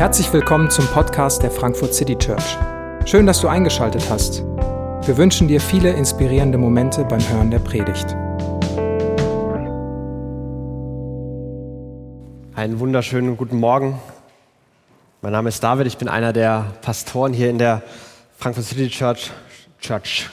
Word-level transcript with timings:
Herzlich 0.00 0.32
willkommen 0.32 0.70
zum 0.70 0.86
Podcast 0.86 1.42
der 1.42 1.50
Frankfurt 1.50 1.92
City 1.92 2.16
Church. 2.16 2.56
Schön, 3.04 3.26
dass 3.26 3.42
du 3.42 3.48
eingeschaltet 3.48 4.08
hast. 4.08 4.42
Wir 5.06 5.18
wünschen 5.18 5.46
dir 5.46 5.60
viele 5.60 5.90
inspirierende 5.90 6.56
Momente 6.56 7.04
beim 7.04 7.20
Hören 7.28 7.50
der 7.50 7.58
Predigt. 7.58 8.06
Einen 12.54 12.80
wunderschönen 12.80 13.36
guten 13.36 13.58
Morgen. 13.60 14.00
Mein 15.20 15.32
Name 15.32 15.50
ist 15.50 15.62
David, 15.62 15.86
ich 15.86 15.98
bin 15.98 16.08
einer 16.08 16.32
der 16.32 16.72
Pastoren 16.80 17.34
hier 17.34 17.50
in 17.50 17.58
der 17.58 17.82
Frankfurt 18.38 18.64
City 18.64 18.88
Church. 18.88 19.30
Church. 19.82 20.30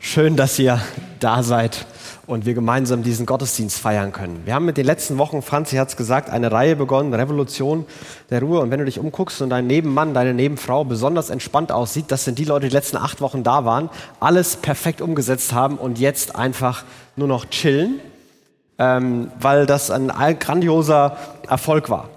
Schön, 0.00 0.36
dass 0.36 0.58
ihr 0.58 0.82
da 1.18 1.42
seid 1.42 1.86
und 2.28 2.44
wir 2.44 2.52
gemeinsam 2.52 3.02
diesen 3.02 3.24
Gottesdienst 3.24 3.78
feiern 3.78 4.12
können. 4.12 4.42
Wir 4.44 4.54
haben 4.54 4.66
mit 4.66 4.76
den 4.76 4.84
letzten 4.84 5.16
Wochen, 5.16 5.40
Franzi 5.40 5.76
hat 5.76 5.88
es 5.88 5.96
gesagt, 5.96 6.28
eine 6.28 6.52
Reihe 6.52 6.76
begonnen, 6.76 7.14
Revolution 7.14 7.86
der 8.28 8.42
Ruhe. 8.42 8.60
Und 8.60 8.70
wenn 8.70 8.78
du 8.78 8.84
dich 8.84 8.98
umguckst 8.98 9.40
und 9.40 9.48
dein 9.48 9.66
Nebenmann, 9.66 10.12
deine 10.12 10.34
Nebenfrau 10.34 10.84
besonders 10.84 11.30
entspannt 11.30 11.72
aussieht, 11.72 12.04
das 12.08 12.24
sind 12.24 12.38
die 12.38 12.44
Leute, 12.44 12.66
die, 12.66 12.68
die 12.68 12.76
letzten 12.76 12.98
acht 12.98 13.22
Wochen 13.22 13.42
da 13.42 13.64
waren, 13.64 13.88
alles 14.20 14.56
perfekt 14.56 15.00
umgesetzt 15.00 15.54
haben 15.54 15.78
und 15.78 15.98
jetzt 15.98 16.36
einfach 16.36 16.84
nur 17.16 17.28
noch 17.28 17.46
chillen, 17.46 17.98
ähm, 18.78 19.32
weil 19.40 19.64
das 19.64 19.90
ein 19.90 20.12
grandioser 20.38 21.16
Erfolg 21.48 21.88
war. 21.88 22.10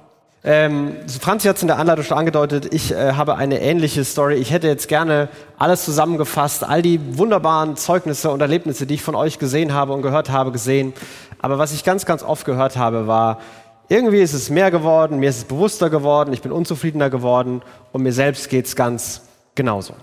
Ähm, 0.44 0.96
Franzi 1.20 1.48
hat 1.48 1.58
es 1.58 1.62
in 1.62 1.68
der 1.68 1.78
Anleitung 1.78 2.04
schon 2.04 2.18
angedeutet, 2.18 2.74
ich 2.74 2.92
äh, 2.92 3.14
habe 3.14 3.36
eine 3.36 3.62
ähnliche 3.62 4.04
Story. 4.04 4.36
Ich 4.36 4.52
hätte 4.52 4.68
jetzt 4.68 4.88
gerne 4.88 5.30
alles 5.60 5.86
zusammengefasst, 5.86 6.64
all 6.64 6.82
die 6.82 7.00
wunderbaren 7.18 7.76
Zeugnisse 7.76 8.32
und 8.32 8.42
Erlebnisse, 8.42 8.88
die 8.88 8.96
ich 8.96 9.04
von 9.04 9.14
euch 9.14 9.38
gesehen 9.38 9.74
habe 9.74 9.94
und 9.94 10.02
gehört 10.02 10.32
habe, 10.32 10.52
gesehen. 10.52 10.94
Aber 11.40 11.60
was 11.60 11.74
ich 11.74 11.84
ganz, 11.84 12.08
ganz 12.08 12.24
oft 12.24 12.46
gehört 12.46 12.76
habe, 12.76 13.06
war, 13.06 13.40
irgendwie 13.88 14.22
ist 14.22 14.34
es 14.34 14.50
mehr 14.50 14.72
geworden, 14.72 15.20
mir 15.20 15.30
ist 15.30 15.38
es 15.38 15.44
bewusster 15.44 15.90
geworden, 15.90 16.34
ich 16.34 16.42
bin 16.42 16.52
unzufriedener 16.52 17.10
geworden 17.12 17.62
und 17.92 18.02
mir 18.02 18.14
selbst 18.14 18.50
geht 18.50 18.66
es 18.66 18.76
ganz 18.76 19.22
genauso. 19.54 19.94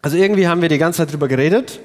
Also 0.00 0.16
irgendwie 0.16 0.48
haben 0.48 0.62
wir 0.62 0.68
die 0.68 0.78
ganze 0.78 0.98
Zeit 0.98 1.12
drüber 1.12 1.28
geredet 1.28 1.78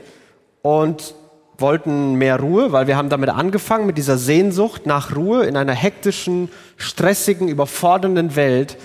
und 0.63 1.13
wollten 1.57 2.15
mehr 2.15 2.39
Ruhe, 2.39 2.71
weil 2.71 2.87
wir 2.87 2.97
haben 2.97 3.09
damit 3.09 3.29
angefangen, 3.29 3.85
mit 3.85 3.97
dieser 3.97 4.17
Sehnsucht 4.17 4.85
nach 4.85 5.15
Ruhe 5.15 5.45
in 5.45 5.57
einer 5.57 5.73
hektischen, 5.73 6.49
stressigen, 6.77 7.47
überfordernden 7.47 8.35
Welt. 8.35 8.77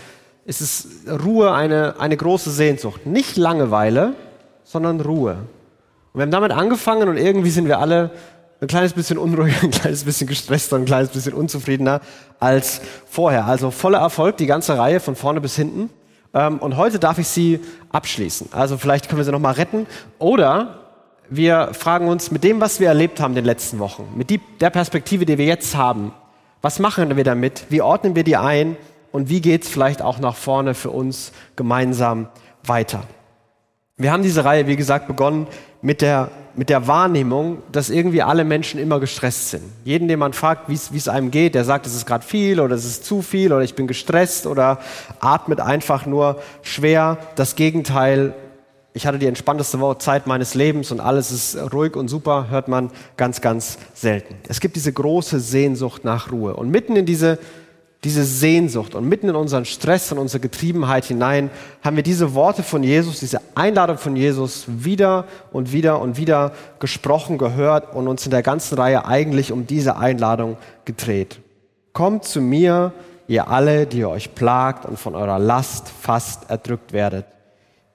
Ist 0.44 0.60
es 0.60 0.88
Ruhe 1.24 1.52
eine, 1.52 1.96
eine 1.98 2.16
große 2.16 2.50
Sehnsucht. 2.50 3.06
Nicht 3.06 3.36
Langeweile, 3.36 4.14
sondern 4.64 5.00
Ruhe. 5.00 5.36
Und 6.12 6.18
wir 6.18 6.22
haben 6.22 6.30
damit 6.30 6.52
angefangen 6.52 7.08
und 7.08 7.16
irgendwie 7.16 7.50
sind 7.50 7.68
wir 7.68 7.78
alle 7.78 8.10
ein 8.60 8.68
kleines 8.68 8.92
bisschen 8.92 9.18
unruhiger, 9.18 9.56
ein 9.62 9.70
kleines 9.70 10.04
bisschen 10.04 10.26
gestresster, 10.26 10.76
ein 10.76 10.84
kleines 10.84 11.10
bisschen 11.10 11.34
unzufriedener 11.34 12.00
als 12.40 12.80
vorher. 13.08 13.46
Also 13.46 13.70
voller 13.70 13.98
Erfolg, 13.98 14.36
die 14.36 14.46
ganze 14.46 14.78
Reihe 14.78 15.00
von 15.00 15.16
vorne 15.16 15.40
bis 15.40 15.56
hinten. 15.56 15.90
Ähm, 16.34 16.58
und 16.58 16.76
heute 16.76 16.98
darf 16.98 17.18
ich 17.18 17.28
sie 17.28 17.60
abschließen. 17.90 18.48
Also 18.52 18.78
vielleicht 18.78 19.08
können 19.08 19.18
wir 19.18 19.24
sie 19.24 19.32
nochmal 19.32 19.54
retten. 19.54 19.86
Oder 20.18 20.81
wir 21.34 21.70
fragen 21.72 22.08
uns 22.08 22.30
mit 22.30 22.44
dem, 22.44 22.60
was 22.60 22.78
wir 22.78 22.88
erlebt 22.88 23.20
haben 23.20 23.32
in 23.32 23.36
den 23.36 23.44
letzten 23.44 23.78
Wochen, 23.78 24.06
mit 24.16 24.28
die, 24.28 24.40
der 24.60 24.70
Perspektive, 24.70 25.24
die 25.24 25.38
wir 25.38 25.46
jetzt 25.46 25.76
haben, 25.76 26.12
was 26.60 26.78
machen 26.78 27.16
wir 27.16 27.24
damit? 27.24 27.64
Wie 27.70 27.82
ordnen 27.82 28.14
wir 28.14 28.22
die 28.22 28.36
ein? 28.36 28.76
Und 29.10 29.28
wie 29.28 29.40
geht 29.40 29.64
es 29.64 29.68
vielleicht 29.68 30.00
auch 30.00 30.18
nach 30.18 30.36
vorne 30.36 30.74
für 30.74 30.90
uns 30.90 31.32
gemeinsam 31.56 32.28
weiter? 32.64 33.02
Wir 33.96 34.12
haben 34.12 34.22
diese 34.22 34.44
Reihe, 34.44 34.66
wie 34.66 34.76
gesagt, 34.76 35.06
begonnen 35.06 35.46
mit 35.82 36.02
der, 36.02 36.30
mit 36.54 36.70
der 36.70 36.86
Wahrnehmung, 36.86 37.58
dass 37.72 37.90
irgendwie 37.90 38.22
alle 38.22 38.44
Menschen 38.44 38.78
immer 38.78 39.00
gestresst 39.00 39.50
sind. 39.50 39.64
Jeden, 39.84 40.08
den 40.08 40.18
man 40.18 40.32
fragt, 40.32 40.68
wie 40.68 40.96
es 40.96 41.08
einem 41.08 41.30
geht, 41.30 41.54
der 41.54 41.64
sagt, 41.64 41.86
es 41.86 41.94
ist 41.94 42.06
gerade 42.06 42.24
viel 42.24 42.60
oder 42.60 42.74
es 42.74 42.84
ist 42.84 43.04
zu 43.04 43.22
viel 43.22 43.52
oder 43.52 43.62
ich 43.62 43.74
bin 43.74 43.86
gestresst 43.86 44.46
oder 44.46 44.78
atmet 45.20 45.60
einfach 45.60 46.06
nur 46.06 46.40
schwer. 46.62 47.18
Das 47.36 47.56
Gegenteil 47.56 48.34
ich 48.94 49.06
hatte 49.06 49.18
die 49.18 49.26
entspannteste 49.26 49.78
Zeit 49.98 50.26
meines 50.26 50.54
Lebens 50.54 50.90
und 50.90 51.00
alles 51.00 51.32
ist 51.32 51.56
ruhig 51.72 51.96
und 51.96 52.08
super, 52.08 52.48
hört 52.50 52.68
man 52.68 52.90
ganz, 53.16 53.40
ganz 53.40 53.78
selten. 53.94 54.34
Es 54.48 54.60
gibt 54.60 54.76
diese 54.76 54.92
große 54.92 55.40
Sehnsucht 55.40 56.04
nach 56.04 56.30
Ruhe. 56.30 56.54
Und 56.54 56.70
mitten 56.70 56.96
in 56.96 57.06
diese, 57.06 57.38
diese 58.04 58.22
Sehnsucht 58.22 58.94
und 58.94 59.08
mitten 59.08 59.30
in 59.30 59.34
unseren 59.34 59.64
Stress 59.64 60.12
und 60.12 60.18
unsere 60.18 60.40
Getriebenheit 60.40 61.06
hinein 61.06 61.48
haben 61.82 61.96
wir 61.96 62.02
diese 62.02 62.34
Worte 62.34 62.62
von 62.62 62.82
Jesus, 62.82 63.20
diese 63.20 63.40
Einladung 63.54 63.96
von 63.96 64.14
Jesus 64.14 64.64
wieder 64.66 65.24
und 65.52 65.72
wieder 65.72 65.98
und 66.00 66.18
wieder 66.18 66.52
gesprochen, 66.78 67.38
gehört 67.38 67.94
und 67.94 68.08
uns 68.08 68.26
in 68.26 68.30
der 68.30 68.42
ganzen 68.42 68.76
Reihe 68.76 69.06
eigentlich 69.06 69.52
um 69.52 69.66
diese 69.66 69.96
Einladung 69.96 70.58
gedreht. 70.84 71.40
Kommt 71.94 72.24
zu 72.24 72.42
mir, 72.42 72.92
ihr 73.26 73.48
alle, 73.48 73.86
die 73.86 74.00
ihr 74.00 74.10
euch 74.10 74.34
plagt 74.34 74.84
und 74.84 74.98
von 74.98 75.14
eurer 75.14 75.38
Last 75.38 75.88
fast 75.88 76.50
erdrückt 76.50 76.92
werdet 76.92 77.24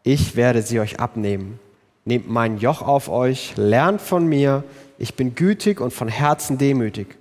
ich 0.08 0.38
werde 0.38 0.62
sie 0.62 0.80
euch 0.80 1.02
abnehmen. 1.02 1.60
Nehmt 2.06 2.30
mein 2.30 2.60
Joch 2.60 2.82
auf 2.82 3.10
euch, 3.10 3.58
lernt 3.58 4.00
von 4.00 4.26
mir, 4.26 4.64
ich 4.98 5.16
bin 5.16 5.36
gütig 5.36 5.82
und 5.82 5.92
von 5.92 6.08
Herzen 6.08 6.58
demütig. 6.58 7.18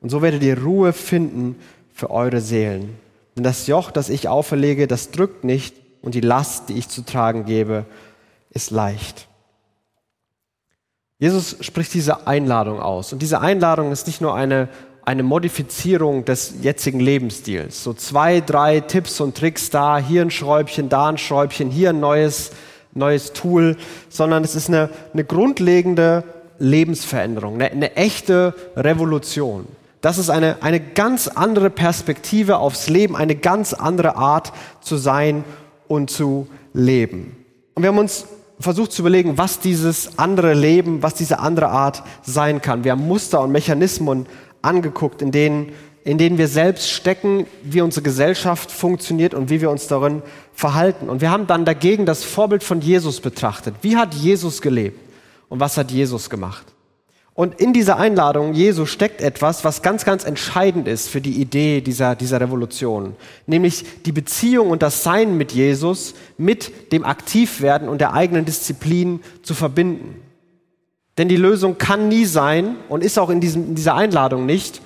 Und 0.00 0.08
so 0.08 0.22
werdet 0.22 0.42
ihr 0.42 0.58
Ruhe 0.58 0.94
finden 0.94 1.56
für 1.92 2.10
eure 2.10 2.40
Seelen. 2.40 2.96
Denn 3.36 3.44
das 3.44 3.66
Joch, 3.66 3.90
das 3.90 4.08
ich 4.08 4.28
auferlege, 4.28 4.86
das 4.86 5.10
drückt 5.10 5.44
nicht 5.44 5.76
und 6.00 6.14
die 6.14 6.22
Last, 6.22 6.70
die 6.70 6.78
ich 6.78 6.88
zu 6.88 7.02
tragen 7.04 7.44
gebe, 7.44 7.84
ist 8.48 8.70
leicht. 8.70 9.28
Jesus 11.18 11.56
spricht 11.60 11.92
diese 11.92 12.26
Einladung 12.26 12.80
aus. 12.80 13.12
Und 13.12 13.20
diese 13.20 13.42
Einladung 13.42 13.92
ist 13.92 14.06
nicht 14.06 14.22
nur 14.22 14.34
eine 14.34 14.70
eine 15.10 15.24
Modifizierung 15.24 16.24
des 16.24 16.54
jetzigen 16.62 17.00
Lebensstils. 17.00 17.82
So 17.82 17.92
zwei, 17.94 18.40
drei 18.40 18.78
Tipps 18.78 19.20
und 19.20 19.36
Tricks 19.36 19.68
da, 19.68 19.98
hier 19.98 20.22
ein 20.22 20.30
Schräubchen, 20.30 20.88
da 20.88 21.08
ein 21.08 21.18
Schräubchen, 21.18 21.68
hier 21.68 21.90
ein 21.90 21.98
neues, 21.98 22.52
neues 22.94 23.32
Tool, 23.32 23.76
sondern 24.08 24.44
es 24.44 24.54
ist 24.54 24.68
eine, 24.68 24.88
eine 25.12 25.24
grundlegende 25.24 26.22
Lebensveränderung, 26.60 27.56
eine, 27.56 27.72
eine 27.72 27.96
echte 27.96 28.54
Revolution. 28.76 29.66
Das 30.00 30.16
ist 30.16 30.30
eine, 30.30 30.62
eine 30.62 30.78
ganz 30.78 31.26
andere 31.26 31.70
Perspektive 31.70 32.58
aufs 32.58 32.88
Leben, 32.88 33.16
eine 33.16 33.34
ganz 33.34 33.72
andere 33.72 34.14
Art 34.14 34.52
zu 34.80 34.96
sein 34.96 35.42
und 35.88 36.10
zu 36.10 36.46
leben. 36.72 37.36
Und 37.74 37.82
wir 37.82 37.88
haben 37.88 37.98
uns 37.98 38.26
versucht 38.60 38.92
zu 38.92 39.02
überlegen, 39.02 39.38
was 39.38 39.58
dieses 39.58 40.18
andere 40.18 40.54
Leben, 40.54 41.02
was 41.02 41.14
diese 41.14 41.40
andere 41.40 41.68
Art 41.68 42.04
sein 42.22 42.62
kann. 42.62 42.84
Wir 42.84 42.92
haben 42.92 43.08
Muster 43.08 43.40
und 43.40 43.50
Mechanismen 43.50 44.26
angeguckt, 44.62 45.22
in 45.22 45.32
denen, 45.32 45.72
in 46.04 46.18
denen 46.18 46.38
wir 46.38 46.48
selbst 46.48 46.90
stecken, 46.90 47.46
wie 47.62 47.80
unsere 47.80 48.02
Gesellschaft 48.02 48.70
funktioniert 48.70 49.34
und 49.34 49.50
wie 49.50 49.60
wir 49.60 49.70
uns 49.70 49.86
darin 49.86 50.22
verhalten. 50.52 51.08
Und 51.08 51.20
wir 51.20 51.30
haben 51.30 51.46
dann 51.46 51.64
dagegen 51.64 52.06
das 52.06 52.24
Vorbild 52.24 52.62
von 52.62 52.80
Jesus 52.80 53.20
betrachtet. 53.20 53.74
Wie 53.82 53.96
hat 53.96 54.14
Jesus 54.14 54.62
gelebt 54.62 54.98
und 55.48 55.60
was 55.60 55.76
hat 55.76 55.90
Jesus 55.90 56.30
gemacht? 56.30 56.66
Und 57.40 57.58
in 57.58 57.72
dieser 57.72 57.96
Einladung 57.96 58.52
Jesu 58.52 58.84
steckt 58.84 59.22
etwas, 59.22 59.64
was 59.64 59.80
ganz, 59.80 60.04
ganz 60.04 60.24
entscheidend 60.24 60.86
ist 60.86 61.08
für 61.08 61.22
die 61.22 61.40
Idee 61.40 61.80
dieser, 61.80 62.14
dieser 62.14 62.40
Revolution. 62.40 63.14
Nämlich 63.46 63.84
die 64.04 64.12
Beziehung 64.12 64.68
und 64.68 64.82
das 64.82 65.02
Sein 65.04 65.38
mit 65.38 65.52
Jesus 65.52 66.14
mit 66.36 66.92
dem 66.92 67.02
Aktivwerden 67.04 67.88
und 67.88 68.00
der 68.00 68.12
eigenen 68.12 68.44
Disziplin 68.44 69.20
zu 69.42 69.54
verbinden. 69.54 70.16
Denn 71.20 71.28
die 71.28 71.36
Lösung 71.36 71.76
kann 71.76 72.08
nie 72.08 72.24
sein 72.24 72.76
und 72.88 73.04
ist 73.04 73.18
auch 73.18 73.28
in, 73.28 73.42
diesem, 73.42 73.66
in 73.66 73.74
dieser 73.74 73.94
Einladung 73.94 74.46
nicht. 74.46 74.80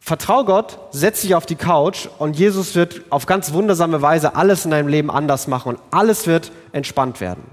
Vertrau 0.00 0.44
Gott, 0.44 0.80
setz 0.90 1.20
dich 1.20 1.36
auf 1.36 1.46
die 1.46 1.54
Couch 1.54 2.08
und 2.18 2.36
Jesus 2.36 2.74
wird 2.74 3.02
auf 3.10 3.26
ganz 3.26 3.52
wundersame 3.52 4.02
Weise 4.02 4.34
alles 4.34 4.64
in 4.64 4.72
deinem 4.72 4.88
Leben 4.88 5.12
anders 5.12 5.46
machen 5.46 5.76
und 5.76 5.78
alles 5.92 6.26
wird 6.26 6.50
entspannt 6.72 7.20
werden. 7.20 7.44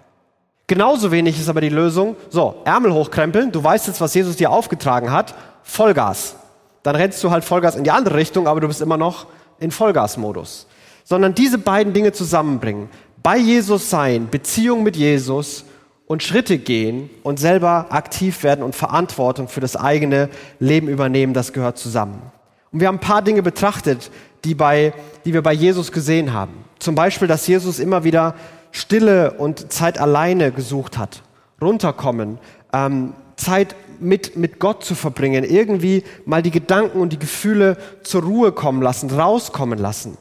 Genauso 0.65 1.11
wenig 1.11 1.39
ist 1.39 1.47
aber 1.47 1.61
die 1.61 1.69
Lösung, 1.69 2.15
so, 2.31 2.55
Ärmel 2.65 2.91
hochkrempeln, 2.91 3.51
du 3.51 3.63
weißt 3.63 3.85
jetzt, 3.85 4.01
was 4.01 4.15
Jesus 4.15 4.35
dir 4.35 4.49
aufgetragen 4.49 5.11
hat, 5.11 5.35
Vollgas. 5.61 6.37
Dann 6.81 6.95
rennst 6.95 7.23
du 7.23 7.29
halt 7.29 7.43
Vollgas 7.43 7.75
in 7.75 7.83
die 7.83 7.91
andere 7.91 8.15
Richtung, 8.15 8.47
aber 8.47 8.61
du 8.61 8.67
bist 8.67 8.81
immer 8.81 8.97
noch 8.97 9.27
in 9.59 9.69
Vollgasmodus. 9.69 10.65
Sondern 11.03 11.35
diese 11.35 11.59
beiden 11.59 11.93
Dinge 11.93 12.13
zusammenbringen. 12.13 12.89
Bei 13.21 13.37
Jesus 13.37 13.91
sein, 13.91 14.27
Beziehung 14.31 14.81
mit 14.81 14.95
Jesus 14.95 15.65
und 16.11 16.23
Schritte 16.23 16.57
gehen 16.57 17.09
und 17.23 17.39
selber 17.39 17.85
aktiv 17.91 18.43
werden 18.43 18.65
und 18.65 18.75
Verantwortung 18.75 19.47
für 19.47 19.61
das 19.61 19.77
eigene 19.77 20.27
Leben 20.59 20.89
übernehmen, 20.89 21.33
das 21.33 21.53
gehört 21.53 21.77
zusammen. 21.77 22.21
Und 22.73 22.81
wir 22.81 22.89
haben 22.89 22.97
ein 22.97 22.99
paar 22.99 23.21
Dinge 23.21 23.41
betrachtet, 23.41 24.11
die, 24.43 24.53
bei, 24.53 24.93
die 25.23 25.33
wir 25.33 25.41
bei 25.41 25.53
Jesus 25.53 25.93
gesehen 25.93 26.33
haben. 26.33 26.65
Zum 26.79 26.95
Beispiel, 26.95 27.29
dass 27.29 27.47
Jesus 27.47 27.79
immer 27.79 28.03
wieder 28.03 28.35
Stille 28.73 29.35
und 29.35 29.71
Zeit 29.71 30.01
alleine 30.01 30.51
gesucht 30.51 30.97
hat, 30.97 31.21
runterkommen, 31.61 32.39
ähm, 32.73 33.13
Zeit 33.37 33.77
mit, 34.01 34.35
mit 34.35 34.59
Gott 34.59 34.83
zu 34.83 34.95
verbringen, 34.95 35.45
irgendwie 35.45 36.03
mal 36.25 36.41
die 36.41 36.51
Gedanken 36.51 36.99
und 36.99 37.13
die 37.13 37.19
Gefühle 37.19 37.77
zur 38.03 38.23
Ruhe 38.23 38.51
kommen 38.51 38.81
lassen, 38.81 39.09
rauskommen 39.09 39.79
lassen. 39.79 40.17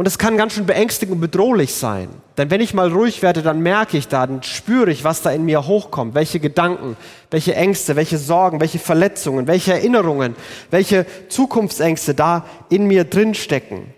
Und 0.00 0.06
es 0.06 0.16
kann 0.16 0.38
ganz 0.38 0.54
schön 0.54 0.64
beängstigend 0.64 1.16
und 1.16 1.20
bedrohlich 1.20 1.74
sein. 1.74 2.08
Denn 2.38 2.50
wenn 2.50 2.62
ich 2.62 2.72
mal 2.72 2.90
ruhig 2.90 3.20
werde, 3.20 3.42
dann 3.42 3.60
merke 3.60 3.98
ich 3.98 4.08
da, 4.08 4.26
dann 4.26 4.42
spüre 4.42 4.90
ich, 4.90 5.04
was 5.04 5.20
da 5.20 5.30
in 5.30 5.44
mir 5.44 5.66
hochkommt. 5.66 6.14
Welche 6.14 6.40
Gedanken, 6.40 6.96
welche 7.30 7.54
Ängste, 7.54 7.96
welche 7.96 8.16
Sorgen, 8.16 8.62
welche 8.62 8.78
Verletzungen, 8.78 9.46
welche 9.46 9.74
Erinnerungen, 9.74 10.36
welche 10.70 11.04
Zukunftsängste 11.28 12.14
da 12.14 12.46
in 12.70 12.86
mir 12.86 13.04
drin 13.04 13.34
stecken. 13.34 13.92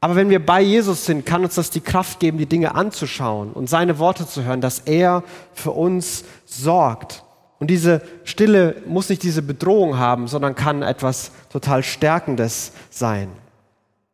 Aber 0.00 0.16
wenn 0.16 0.30
wir 0.30 0.46
bei 0.46 0.62
Jesus 0.62 1.04
sind, 1.04 1.26
kann 1.26 1.44
uns 1.44 1.56
das 1.56 1.68
die 1.68 1.82
Kraft 1.82 2.20
geben, 2.20 2.38
die 2.38 2.46
Dinge 2.46 2.74
anzuschauen 2.74 3.52
und 3.52 3.68
seine 3.68 3.98
Worte 3.98 4.26
zu 4.26 4.44
hören, 4.44 4.62
dass 4.62 4.78
er 4.78 5.24
für 5.52 5.72
uns 5.72 6.24
sorgt. 6.46 7.22
Und 7.58 7.68
diese 7.68 8.00
Stille 8.24 8.76
muss 8.86 9.10
nicht 9.10 9.22
diese 9.22 9.42
Bedrohung 9.42 9.98
haben, 9.98 10.26
sondern 10.26 10.54
kann 10.54 10.80
etwas 10.80 11.32
total 11.50 11.82
Stärkendes 11.82 12.72
sein. 12.88 13.28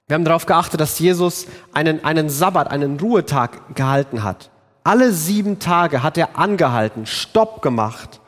Wir 0.07 0.15
haben 0.15 0.25
darauf 0.25 0.47
geachtet, 0.47 0.81
dass 0.81 0.99
Jesus 0.99 1.47
einen, 1.73 2.05
einen 2.05 2.29
Sabbat, 2.29 2.71
einen 2.71 3.01
Ruhetag 3.01 3.75
gehalten 3.75 4.23
hat. 4.23 4.51
Alle 4.83 5.13
sieben 5.13 5.59
Tage 5.59 6.03
hat 6.03 6.19
er 6.19 6.39
angehalten, 6.39 7.07
Stopp 7.07 7.63
gemacht. 7.63 8.21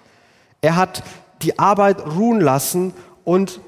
Er 0.63 0.77
hat 0.77 1.03
die 1.43 1.59
Arbeit 1.59 2.07
ruhen 2.07 2.41
lassen 2.41 2.95
und 3.25 3.61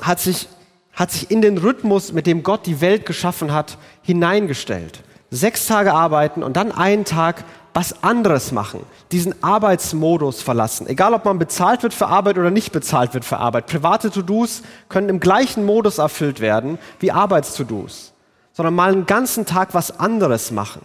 hat 0.00 0.18
sich 0.18 0.48
hat 0.92 1.10
sich 1.10 1.30
in 1.30 1.40
den 1.40 1.58
Rhythmus, 1.58 2.12
mit 2.12 2.26
dem 2.26 2.42
Gott 2.42 2.66
die 2.66 2.80
Welt 2.80 3.06
geschaffen 3.06 3.52
hat, 3.52 3.78
hineingestellt. 4.02 5.02
Sechs 5.30 5.66
Tage 5.66 5.94
arbeiten 5.94 6.42
und 6.42 6.56
dann 6.56 6.70
einen 6.70 7.04
Tag 7.04 7.44
was 7.74 8.02
anderes 8.02 8.52
machen, 8.52 8.80
diesen 9.12 9.42
Arbeitsmodus 9.42 10.42
verlassen. 10.42 10.86
Egal, 10.86 11.14
ob 11.14 11.24
man 11.24 11.38
bezahlt 11.38 11.82
wird 11.82 11.94
für 11.94 12.06
Arbeit 12.06 12.36
oder 12.36 12.50
nicht 12.50 12.72
bezahlt 12.72 13.14
wird 13.14 13.24
für 13.24 13.38
Arbeit. 13.38 13.66
Private 13.66 14.10
To-Dos 14.10 14.62
können 14.88 15.08
im 15.08 15.20
gleichen 15.20 15.64
Modus 15.64 15.98
erfüllt 15.98 16.40
werden 16.40 16.78
wie 17.00 17.12
Arbeits-To-Dos, 17.12 18.12
sondern 18.52 18.74
mal 18.74 18.92
einen 18.92 19.06
ganzen 19.06 19.46
Tag 19.46 19.70
was 19.72 19.98
anderes 19.98 20.50
machen. 20.50 20.82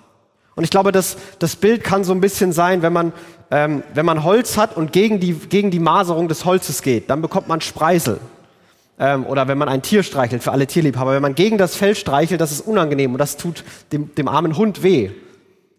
Und 0.56 0.64
ich 0.64 0.70
glaube, 0.70 0.92
das, 0.92 1.18
das 1.40 1.56
Bild 1.56 1.84
kann 1.84 2.04
so 2.04 2.14
ein 2.14 2.22
bisschen 2.22 2.52
sein, 2.52 2.82
wenn 2.82 2.94
man, 2.94 3.14
ähm, 3.52 3.84
wenn 3.94 4.06
man 4.06 4.24
Holz 4.24 4.58
hat 4.58 4.76
und 4.76 4.92
gegen 4.92 5.20
die, 5.20 5.34
gegen 5.34 5.70
die 5.70 5.80
Maserung 5.80 6.28
des 6.28 6.46
Holzes 6.46 6.82
geht, 6.82 7.10
dann 7.10 7.22
bekommt 7.22 7.48
man 7.48 7.62
Spreisel 7.62 8.20
ähm, 9.00 9.26
oder 9.26 9.48
wenn 9.48 9.58
man 9.58 9.70
ein 9.70 9.82
Tier 9.82 10.04
streichelt, 10.04 10.42
für 10.42 10.52
alle 10.52 10.68
Tierliebhaber, 10.68 11.14
wenn 11.14 11.22
man 11.22 11.36
gegen 11.36 11.58
das 11.58 11.76
Fell 11.76 11.96
streichelt, 11.96 12.42
das 12.42 12.52
ist 12.52 12.62
unangenehm 12.62 13.12
und 13.12 13.20
das 13.20 13.38
tut 13.38 13.64
dem, 13.92 14.14
dem 14.16 14.28
armen 14.28 14.58
Hund 14.58 14.84
weh. 14.84 15.12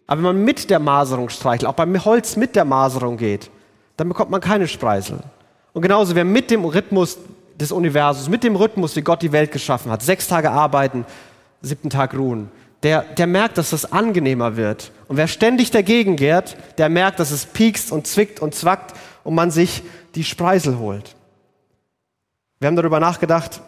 Aber 0.09 0.17
wenn 0.17 0.37
man 0.37 0.43
mit 0.43 0.71
der 0.71 0.79
Maserung 0.79 1.29
streichelt, 1.29 1.69
auch 1.69 1.75
beim 1.75 2.03
Holz 2.03 2.35
mit 2.35 2.55
der 2.55 2.65
Maserung 2.65 3.15
geht, 3.15 3.51
dann 3.95 4.09
bekommt 4.09 4.31
man 4.31 4.41
keine 4.41 4.67
Spreisel. 4.67 5.19
Und 5.71 5.83
genauso, 5.83 6.15
wer 6.15 6.25
mit 6.25 6.49
dem 6.49 6.65
Rhythmus 6.65 7.19
des 7.59 7.71
Universums, 7.71 8.27
mit 8.27 8.43
dem 8.43 8.55
Rhythmus, 8.55 8.95
wie 8.95 9.03
Gott 9.03 9.21
die 9.21 9.31
Welt 9.31 9.51
geschaffen 9.51 9.91
hat, 9.91 10.01
sechs 10.01 10.27
Tage 10.27 10.49
arbeiten, 10.49 11.05
siebten 11.61 11.91
Tag 11.91 12.15
ruhen, 12.17 12.49
der, 12.81 13.03
der 13.03 13.27
merkt, 13.27 13.59
dass 13.59 13.69
das 13.69 13.91
angenehmer 13.91 14.57
wird. 14.57 14.91
Und 15.09 15.17
wer 15.17 15.27
ständig 15.27 15.69
dagegen 15.69 16.15
geht, 16.15 16.57
der 16.79 16.89
merkt, 16.89 17.19
dass 17.19 17.29
es 17.29 17.45
piekst 17.45 17.91
und 17.91 18.07
zwickt 18.07 18.39
und 18.39 18.55
zwackt 18.55 18.95
und 19.23 19.35
man 19.35 19.51
sich 19.51 19.83
die 20.15 20.23
Spreisel 20.23 20.79
holt. 20.79 21.15
Wir 22.57 22.65
haben 22.65 22.75
darüber 22.75 22.99
nachgedacht, 22.99 23.61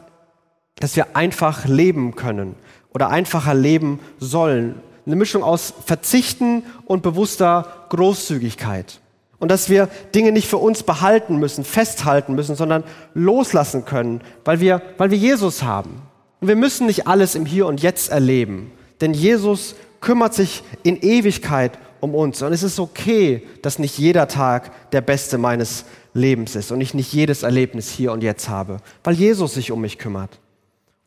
dass 0.80 0.96
wir 0.96 1.16
einfach 1.16 1.66
leben 1.66 2.16
können 2.16 2.56
oder 2.96 3.10
einfacher 3.10 3.54
leben 3.54 4.00
sollen. 4.18 4.82
Eine 5.06 5.16
Mischung 5.16 5.44
aus 5.44 5.74
Verzichten 5.86 6.64
und 6.86 7.04
bewusster 7.04 7.86
Großzügigkeit. 7.90 9.00
Und 9.40 9.50
dass 9.50 9.70
wir 9.70 9.90
Dinge 10.14 10.32
nicht 10.32 10.48
für 10.48 10.58
uns 10.58 10.84
behalten 10.84 11.38
müssen, 11.38 11.64
festhalten 11.64 12.36
müssen, 12.36 12.56
sondern 12.56 12.84
loslassen 13.16 13.86
können, 13.86 14.22
weil 14.46 14.60
wir, 14.60 14.82
weil 14.98 15.10
wir 15.10 15.18
Jesus 15.18 15.64
haben. 15.64 16.02
Und 16.40 16.48
wir 16.48 16.56
müssen 16.56 16.86
nicht 16.86 17.08
alles 17.08 17.36
im 17.36 17.46
Hier 17.46 17.66
und 17.66 17.82
Jetzt 17.82 18.12
erleben, 18.12 18.72
denn 19.00 19.14
Jesus 19.14 19.76
kümmert 20.00 20.34
sich 20.34 20.64
in 20.84 21.02
Ewigkeit 21.02 21.78
um 22.02 22.14
uns. 22.14 22.42
Und 22.42 22.52
es 22.52 22.64
ist 22.64 22.80
okay, 22.80 23.48
dass 23.62 23.80
nicht 23.80 23.98
jeder 23.98 24.28
Tag 24.28 24.92
der 24.92 25.02
beste 25.02 25.38
meines 25.38 25.86
Lebens 26.14 26.56
ist 26.56 26.72
und 26.72 26.82
ich 26.82 26.94
nicht 26.94 27.14
jedes 27.14 27.44
Erlebnis 27.44 27.90
hier 27.90 28.12
und 28.12 28.22
jetzt 28.22 28.50
habe, 28.50 28.78
weil 29.04 29.14
Jesus 29.14 29.54
sich 29.54 29.72
um 29.72 29.82
mich 29.82 29.98
kümmert. 29.98 30.41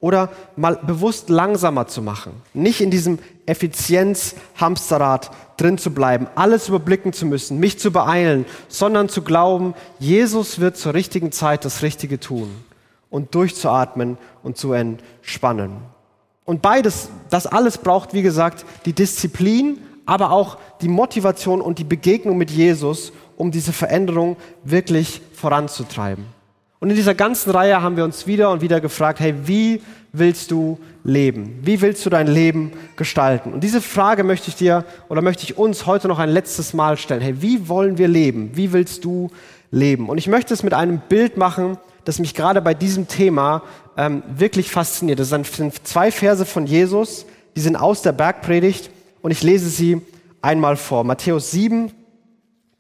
Oder 0.05 0.29
mal 0.55 0.79
bewusst 0.87 1.31
langsamer 1.31 1.87
zu 1.87 2.03
machen, 2.03 2.35
nicht 2.53 2.83
in 2.83 2.91
diesem 2.91 3.19
Effizienz-Hamsterrad 3.47 5.31
drin 5.57 5.79
zu 5.79 5.95
bleiben, 5.95 6.27
alles 6.35 6.69
überblicken 6.69 7.15
zu 7.15 7.25
müssen, 7.25 7.59
mich 7.59 7.79
zu 7.79 7.91
beeilen, 7.91 8.45
sondern 8.69 9.09
zu 9.09 9.23
glauben, 9.23 9.73
Jesus 9.99 10.61
wird 10.61 10.77
zur 10.77 10.93
richtigen 10.93 11.33
Zeit 11.33 11.65
das 11.65 11.81
Richtige 11.81 12.21
tun 12.21 12.51
und 13.09 13.35
durchzuatmen 13.35 14.19
und 14.43 14.59
zu 14.59 14.75
entspannen. 14.75 15.79
Und 16.45 16.61
beides, 16.61 17.09
das 17.31 17.47
alles 17.47 17.79
braucht, 17.79 18.13
wie 18.13 18.21
gesagt, 18.21 18.67
die 18.85 18.93
Disziplin, 18.93 19.79
aber 20.05 20.33
auch 20.33 20.59
die 20.83 20.89
Motivation 20.89 21.63
und 21.63 21.79
die 21.79 21.85
Begegnung 21.85 22.37
mit 22.37 22.51
Jesus 22.51 23.15
um 23.39 23.51
diese 23.51 23.73
Veränderung 23.73 24.37
wirklich 24.65 25.23
voranzutreiben. 25.33 26.27
Und 26.85 26.91
in 26.91 26.97
dieser 26.97 27.15
ganzen 27.15 27.51
Reihe 27.51 27.81
haben 27.81 27.97
wir 27.97 28.05
uns 28.05 28.27
wieder 28.27 28.51
und 28.51 28.61
wieder 28.61 28.79
gefragt, 28.79 29.19
hey, 29.19 29.35
wie 29.47 29.81
willst 30.13 30.51
du 30.51 30.79
leben? 31.03 31.61
Wie 31.63 31.81
willst 31.81 32.05
du 32.05 32.11
dein 32.11 32.27
Leben 32.27 32.73
gestalten? 32.97 33.55
Und 33.55 33.65
diese 33.65 33.81
Frage 33.81 34.23
möchte 34.23 34.51
ich 34.51 34.57
dir 34.57 34.85
oder 35.09 35.23
möchte 35.23 35.45
ich 35.45 35.57
uns 35.57 35.87
heute 35.87 36.09
noch 36.09 36.19
ein 36.19 36.29
letztes 36.29 36.75
Mal 36.75 36.99
stellen. 36.99 37.23
Hey, 37.23 37.37
wie 37.41 37.71
wollen 37.71 37.97
wir 37.97 38.07
leben? 38.07 38.51
Wie 38.53 38.75
willst 38.75 39.03
du 39.07 39.31
leben? 39.71 40.11
Und 40.11 40.19
ich 40.19 40.27
möchte 40.27 40.53
es 40.53 40.63
mit 40.63 40.75
einem 40.75 41.01
Bild 41.09 41.39
machen, 41.39 41.79
das 42.05 42.19
mich 42.19 42.35
gerade 42.35 42.61
bei 42.61 42.75
diesem 42.75 43.09
Thema 43.09 43.63
ähm, 43.97 44.23
wirklich 44.37 44.71
fasziniert. 44.71 45.19
Das 45.19 45.31
sind 45.31 45.47
zwei 45.89 46.11
Verse 46.11 46.45
von 46.45 46.67
Jesus, 46.67 47.25
die 47.57 47.63
sind 47.63 47.77
aus 47.77 48.03
der 48.03 48.13
Bergpredigt 48.13 48.91
und 49.23 49.31
ich 49.31 49.43
lese 49.43 49.71
sie 49.71 50.03
einmal 50.43 50.77
vor. 50.77 51.03
Matthäus 51.03 51.51
7, 51.51 51.91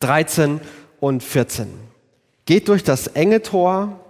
13 0.00 0.60
und 1.00 1.22
14. 1.22 1.83
Geht 2.46 2.68
durch 2.68 2.84
das 2.84 3.06
enge 3.06 3.42
Tor, 3.42 4.00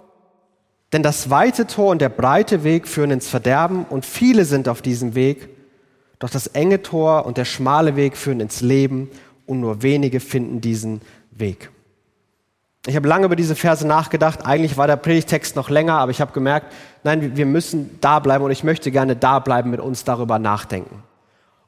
denn 0.93 1.03
das 1.03 1.31
weite 1.31 1.67
Tor 1.67 1.91
und 1.91 2.01
der 2.01 2.09
breite 2.09 2.65
Weg 2.65 2.89
führen 2.89 3.11
ins 3.11 3.29
Verderben 3.29 3.85
und 3.85 4.05
viele 4.05 4.45
sind 4.45 4.69
auf 4.69 4.83
diesem 4.83 5.15
Weg. 5.15 5.49
Doch 6.19 6.31
das 6.31 6.49
enge 6.49 6.83
Tor 6.83 7.27
und 7.27 7.37
der 7.37 7.45
schmale 7.45 7.97
Weg 7.97 8.17
führen 8.17 8.41
ins 8.41 8.61
Leben 8.61 9.11
und 9.47 9.61
nur 9.61 9.83
wenige 9.83 10.21
finden 10.21 10.61
diesen 10.61 11.01
Weg. 11.31 11.71
Ich 12.87 12.97
habe 12.97 13.09
lange 13.09 13.27
über 13.27 13.37
diese 13.37 13.57
Verse 13.57 13.87
nachgedacht. 13.87 14.45
Eigentlich 14.45 14.77
war 14.77 14.87
der 14.87 14.97
Predigtext 14.97 15.57
noch 15.57 15.71
länger, 15.71 15.99
aber 15.99 16.11
ich 16.11 16.21
habe 16.21 16.33
gemerkt, 16.33 16.73
nein, 17.03 17.37
wir 17.37 17.47
müssen 17.47 17.99
da 18.01 18.19
bleiben 18.19 18.45
und 18.45 18.51
ich 18.51 18.63
möchte 18.63 18.91
gerne 18.91 19.17
da 19.17 19.39
bleiben 19.39 19.71
mit 19.71 19.81
uns 19.81 20.05
darüber 20.05 20.39
nachdenken. 20.39 21.03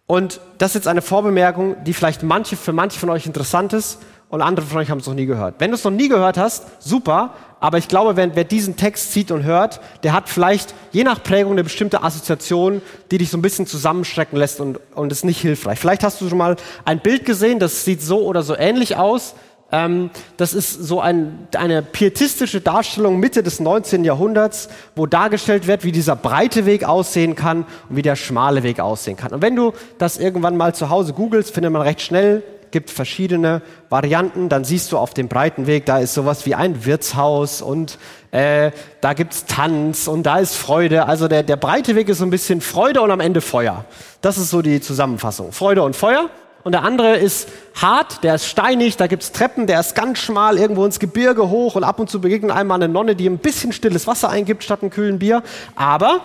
Und 0.06 0.40
das 0.58 0.70
ist 0.70 0.74
jetzt 0.74 0.88
eine 0.88 1.02
Vorbemerkung, 1.02 1.82
die 1.84 1.94
vielleicht 1.94 2.22
manche, 2.22 2.56
für 2.56 2.72
manche 2.72 2.98
von 3.00 3.10
euch 3.10 3.26
interessant 3.26 3.72
ist 3.72 3.98
und 4.28 4.42
andere 4.42 4.66
von 4.66 4.78
euch 4.78 4.90
haben 4.90 4.98
es 4.98 5.06
noch 5.06 5.14
nie 5.14 5.26
gehört. 5.26 5.56
Wenn 5.58 5.70
du 5.70 5.76
es 5.76 5.84
noch 5.84 5.92
nie 5.92 6.08
gehört 6.08 6.36
hast, 6.36 6.66
super, 6.80 7.34
aber 7.60 7.78
ich 7.78 7.88
glaube, 7.88 8.16
wer, 8.16 8.34
wer, 8.34 8.44
diesen 8.44 8.76
Text 8.76 9.12
sieht 9.12 9.30
und 9.30 9.44
hört, 9.44 9.80
der 10.02 10.12
hat 10.12 10.28
vielleicht 10.28 10.74
je 10.92 11.04
nach 11.04 11.22
Prägung 11.22 11.52
eine 11.52 11.64
bestimmte 11.64 12.02
Assoziation, 12.02 12.82
die 13.10 13.18
dich 13.18 13.30
so 13.30 13.38
ein 13.38 13.42
bisschen 13.42 13.66
zusammenschrecken 13.66 14.38
lässt 14.38 14.60
und, 14.60 14.80
und 14.94 15.12
ist 15.12 15.24
nicht 15.24 15.40
hilfreich. 15.40 15.78
Vielleicht 15.78 16.02
hast 16.02 16.20
du 16.20 16.28
schon 16.28 16.38
mal 16.38 16.56
ein 16.84 17.00
Bild 17.00 17.24
gesehen, 17.24 17.58
das 17.60 17.84
sieht 17.84 18.02
so 18.02 18.24
oder 18.24 18.42
so 18.42 18.56
ähnlich 18.56 18.96
aus. 18.96 19.34
Ähm, 19.72 20.10
das 20.36 20.54
ist 20.54 20.72
so 20.72 21.00
ein, 21.00 21.48
eine 21.56 21.82
pietistische 21.82 22.60
Darstellung 22.60 23.18
Mitte 23.18 23.42
des 23.42 23.58
19. 23.58 24.04
Jahrhunderts, 24.04 24.68
wo 24.94 25.06
dargestellt 25.06 25.66
wird, 25.66 25.82
wie 25.82 25.92
dieser 25.92 26.14
breite 26.14 26.66
Weg 26.66 26.84
aussehen 26.84 27.34
kann 27.34 27.64
und 27.88 27.96
wie 27.96 28.02
der 28.02 28.16
schmale 28.16 28.62
Weg 28.62 28.80
aussehen 28.80 29.16
kann. 29.16 29.32
Und 29.32 29.42
wenn 29.42 29.56
du 29.56 29.72
das 29.98 30.18
irgendwann 30.18 30.56
mal 30.56 30.74
zu 30.74 30.90
Hause 30.90 31.14
googelst, 31.14 31.52
findet 31.52 31.72
man 31.72 31.82
recht 31.82 32.00
schnell, 32.00 32.42
gibt 32.76 32.90
verschiedene 32.90 33.62
Varianten. 33.88 34.50
Dann 34.50 34.62
siehst 34.62 34.92
du 34.92 34.98
auf 34.98 35.14
dem 35.14 35.28
breiten 35.28 35.66
Weg, 35.66 35.86
da 35.86 35.96
ist 35.96 36.12
sowas 36.12 36.44
wie 36.44 36.54
ein 36.54 36.84
Wirtshaus 36.84 37.62
und 37.62 37.98
äh, 38.32 38.70
da 39.00 39.14
gibt's 39.14 39.46
Tanz 39.46 40.08
und 40.08 40.24
da 40.24 40.40
ist 40.40 40.56
Freude. 40.56 41.06
Also 41.06 41.26
der, 41.26 41.42
der 41.42 41.56
breite 41.56 41.96
Weg 41.96 42.10
ist 42.10 42.18
so 42.18 42.26
ein 42.26 42.30
bisschen 42.30 42.60
Freude 42.60 43.00
und 43.00 43.10
am 43.10 43.20
Ende 43.20 43.40
Feuer. 43.40 43.86
Das 44.20 44.36
ist 44.36 44.50
so 44.50 44.60
die 44.60 44.82
Zusammenfassung. 44.82 45.52
Freude 45.52 45.84
und 45.84 45.96
Feuer 45.96 46.28
und 46.64 46.72
der 46.72 46.82
andere 46.82 47.16
ist 47.16 47.48
hart, 47.74 48.22
der 48.22 48.34
ist 48.34 48.44
steinig, 48.44 48.98
da 48.98 49.06
gibt's 49.06 49.32
Treppen, 49.32 49.66
der 49.66 49.80
ist 49.80 49.94
ganz 49.94 50.18
schmal, 50.18 50.58
irgendwo 50.58 50.84
ins 50.84 50.98
Gebirge 50.98 51.48
hoch 51.48 51.76
und 51.76 51.84
ab 51.84 51.98
und 51.98 52.10
zu 52.10 52.20
begegnet 52.20 52.50
einmal 52.50 52.76
eine 52.76 52.92
Nonne, 52.92 53.16
die 53.16 53.26
ein 53.26 53.38
bisschen 53.38 53.72
stilles 53.72 54.06
Wasser 54.06 54.28
eingibt 54.28 54.64
statt 54.64 54.82
einem 54.82 54.90
kühlen 54.90 55.18
Bier. 55.18 55.42
Aber 55.76 56.20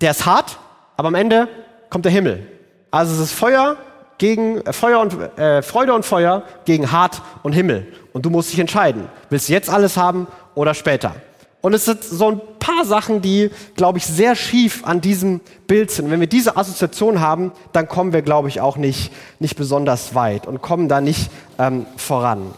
der 0.00 0.12
ist 0.12 0.26
hart, 0.26 0.58
aber 0.96 1.08
am 1.08 1.16
Ende 1.16 1.48
kommt 1.90 2.04
der 2.04 2.12
Himmel. 2.12 2.46
Also 2.92 3.14
es 3.14 3.30
ist 3.30 3.32
Feuer 3.32 3.76
gegen 4.18 4.60
äh, 4.62 4.72
Feuer 4.72 5.00
und 5.00 5.38
äh, 5.38 5.62
Freude 5.62 5.94
und 5.94 6.04
Feuer 6.04 6.42
gegen 6.64 6.92
hart 6.92 7.22
und 7.42 7.52
Himmel. 7.52 7.86
Und 8.12 8.24
du 8.24 8.30
musst 8.30 8.52
dich 8.52 8.58
entscheiden. 8.58 9.08
Willst 9.30 9.48
du 9.48 9.52
jetzt 9.52 9.70
alles 9.70 9.96
haben 9.96 10.26
oder 10.54 10.74
später? 10.74 11.14
Und 11.60 11.74
es 11.74 11.84
sind 11.84 12.04
so 12.04 12.30
ein 12.30 12.40
paar 12.60 12.84
Sachen, 12.84 13.22
die, 13.22 13.50
glaube 13.74 13.98
ich, 13.98 14.06
sehr 14.06 14.36
schief 14.36 14.84
an 14.84 15.00
diesem 15.00 15.40
Bild 15.66 15.90
sind. 15.90 16.10
Wenn 16.10 16.20
wir 16.20 16.28
diese 16.28 16.56
Assoziation 16.56 17.20
haben, 17.20 17.50
dann 17.72 17.88
kommen 17.88 18.12
wir, 18.12 18.22
glaube 18.22 18.48
ich, 18.48 18.60
auch 18.60 18.76
nicht, 18.76 19.12
nicht 19.40 19.56
besonders 19.56 20.14
weit 20.14 20.46
und 20.46 20.62
kommen 20.62 20.88
da 20.88 21.00
nicht 21.00 21.30
ähm, 21.58 21.86
voran. 21.96 22.52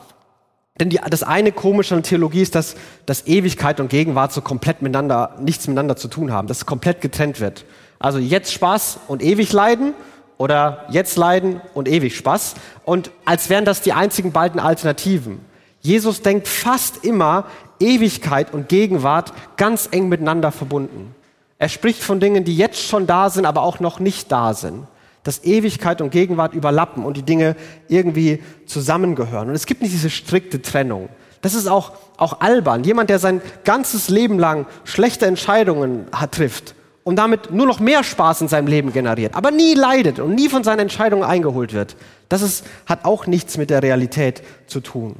Denn 0.79 0.91
die, 0.91 1.01
das 1.09 1.23
eine 1.23 1.53
Komische 1.53 1.95
an 1.95 2.03
Theologie 2.03 2.43
ist, 2.43 2.55
dass, 2.55 2.77
dass 3.07 3.27
Ewigkeit 3.27 3.81
und 3.81 3.89
Gegenwart 3.89 4.33
so 4.33 4.43
komplett 4.43 4.83
miteinander, 4.83 5.37
nichts 5.41 5.67
miteinander 5.67 5.97
zu 5.97 6.09
tun 6.09 6.33
haben, 6.33 6.47
dass 6.47 6.59
es 6.59 6.67
komplett 6.67 7.01
getrennt 7.01 7.41
wird. 7.41 7.65
Also 7.99 8.19
jetzt 8.19 8.53
Spaß 8.53 9.01
und 9.09 9.23
ewig 9.23 9.53
Leiden 9.53 9.95
oder 10.39 10.87
jetzt 10.91 11.17
Leiden 11.17 11.61
und 11.75 11.89
ewig 11.89 12.17
Spaß. 12.17 12.55
Und 12.85 13.11
als 13.25 13.51
wären 13.51 13.65
das 13.65 13.83
die 13.83 13.93
einzigen 13.93 14.33
beiden 14.33 14.61
Alternativen. 14.61 15.41
Jesus 15.81 16.23
denkt 16.23 16.49
fast 16.49 17.05
immer 17.05 17.45
Ewigkeit 17.81 18.55
und 18.55 18.69
Gegenwart 18.69 19.33
ganz 19.57 19.89
eng 19.93 20.09
miteinander 20.09 20.51
verbunden. 20.51 21.15
Er 21.59 21.69
spricht 21.69 22.03
von 22.03 22.21
Dingen, 22.21 22.45
die 22.45 22.57
jetzt 22.57 22.81
schon 22.81 23.07
da 23.07 23.31
sind, 23.31 23.45
aber 23.45 23.63
auch 23.63 23.81
noch 23.81 23.99
nicht 23.99 24.31
da 24.33 24.55
sind. 24.55 24.87
Dass 25.25 25.45
Ewigkeit 25.45 26.01
und 26.01 26.11
Gegenwart 26.11 26.55
überlappen 26.55 27.05
und 27.05 27.17
die 27.17 27.23
Dinge 27.23 27.57
irgendwie 27.89 28.43
zusammengehören. 28.67 29.49
Und 29.49 29.55
es 29.55 29.67
gibt 29.67 29.83
nicht 29.83 29.93
diese 29.93 30.11
strikte 30.11 30.63
Trennung. 30.63 31.09
Das 31.43 31.55
ist 31.55 31.67
auch, 31.67 31.93
auch 32.17 32.41
albern. 32.41 32.85
Jemand, 32.85 33.11
der 33.11 33.19
sein 33.19 33.43
ganzes 33.65 34.09
Leben 34.09 34.39
lang 34.39 34.67
schlechte 34.85 35.27
Entscheidungen 35.27 36.07
hat, 36.13 36.33
trifft 36.33 36.75
und 37.09 37.17
damit 37.17 37.51
nur 37.51 37.67
noch 37.67 37.81
mehr 37.81 38.05
Spaß 38.05 38.43
in 38.43 38.49
seinem 38.49 38.67
Leben 38.67 38.93
generiert, 38.93 39.35
aber 39.35 39.51
nie 39.51 39.73
leidet 39.73 40.19
und 40.19 40.35
nie 40.35 40.51
von 40.51 40.63
seinen 40.63 40.81
Entscheidungen 40.81 41.25
eingeholt 41.25 41.73
wird, 41.73 41.97
das 42.29 42.43
ist, 42.43 42.67
hat 42.85 43.07
auch 43.07 43.27
nichts 43.27 43.57
mit 43.57 43.71
der 43.71 43.83
Realität 43.83 44.43
zu 44.67 44.81
tun. 44.81 45.17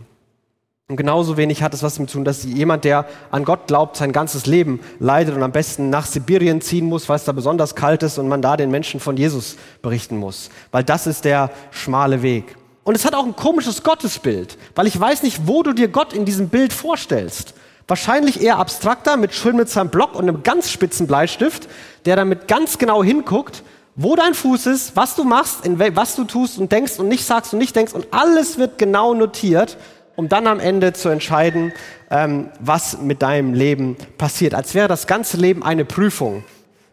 Und 0.89 0.99
genauso 0.99 1.39
wenig 1.39 1.63
hat 1.63 1.73
es 1.73 1.83
was 1.83 1.95
damit 1.95 2.11
zu 2.11 2.19
tun, 2.19 2.27
dass 2.27 2.45
jemand, 2.45 2.85
der 2.85 3.07
an 3.31 3.43
Gott 3.47 3.69
glaubt, 3.69 3.97
sein 3.97 4.13
ganzes 4.13 4.45
Leben 4.45 4.81
leidet 4.99 5.35
und 5.35 5.43
am 5.43 5.53
besten 5.53 5.89
nach 5.89 6.05
Sibirien 6.05 6.61
ziehen 6.61 6.85
muss, 6.85 7.09
weil 7.09 7.17
es 7.17 7.25
da 7.25 7.33
besonders 7.33 7.75
kalt 7.75 8.03
ist 8.03 8.19
und 8.19 8.29
man 8.29 8.43
da 8.43 8.59
den 8.59 8.71
Menschen 8.71 9.01
von 9.01 9.17
Jesus 9.17 9.57
berichten 9.81 10.19
muss. 10.19 10.51
Weil 10.73 10.85
das 10.85 11.07
ist 11.07 11.25
der 11.25 11.51
schmale 11.71 12.21
Weg. 12.21 12.55
Und 12.85 12.97
es 12.97 13.07
hat 13.07 13.15
auch 13.15 13.25
ein 13.25 13.35
komisches 13.35 13.83
Gottesbild, 13.83 14.59
weil 14.75 14.87
ich 14.87 15.01
weiß 15.01 15.23
nicht, 15.23 15.47
wo 15.47 15.63
du 15.63 15.73
dir 15.73 15.89
Gott 15.89 16.13
in 16.13 16.27
diesem 16.27 16.51
Bild 16.51 16.75
vorstellst. 16.75 17.55
Wahrscheinlich 17.89 18.41
eher 18.41 18.59
abstrakter, 18.59 19.17
mit 19.17 19.35
schön 19.35 19.57
mit 19.57 19.69
seinem 19.69 19.89
Block 19.89 20.15
und 20.15 20.29
einem 20.29 20.45
ganz 20.45 20.71
spitzen 20.71 21.09
Bleistift, 21.09 21.69
der 22.05 22.15
damit 22.15 22.47
ganz 22.47 22.79
genau 22.79 23.03
hinguckt, 23.03 23.65
wo 23.97 24.15
dein 24.15 24.35
Fuß 24.35 24.67
ist, 24.67 24.95
was 24.95 25.17
du 25.17 25.25
machst, 25.25 25.63
was 25.65 26.15
du 26.15 26.23
tust 26.23 26.59
und 26.59 26.71
denkst 26.71 27.01
und 27.01 27.09
nicht 27.09 27.25
sagst 27.25 27.53
und 27.53 27.59
nicht 27.59 27.75
denkst 27.75 27.95
und 27.95 28.07
alles 28.13 28.59
wird 28.59 28.79
genau 28.79 29.15
notiert 29.15 29.77
um 30.19 30.29
dann 30.29 30.49
am 30.49 30.59
Ende 30.59 30.95
zu 30.95 31.11
entscheiden, 31.11 31.73
ähm, 32.11 32.49
was 32.59 33.01
mit 33.01 33.23
deinem 33.23 33.55
Leben 33.55 33.97
passiert. 34.19 34.53
Als 34.53 34.75
wäre 34.75 34.89
das 34.89 35.07
ganze 35.07 35.37
Leben 35.37 35.63
eine 35.63 35.85
Prüfung 35.85 36.43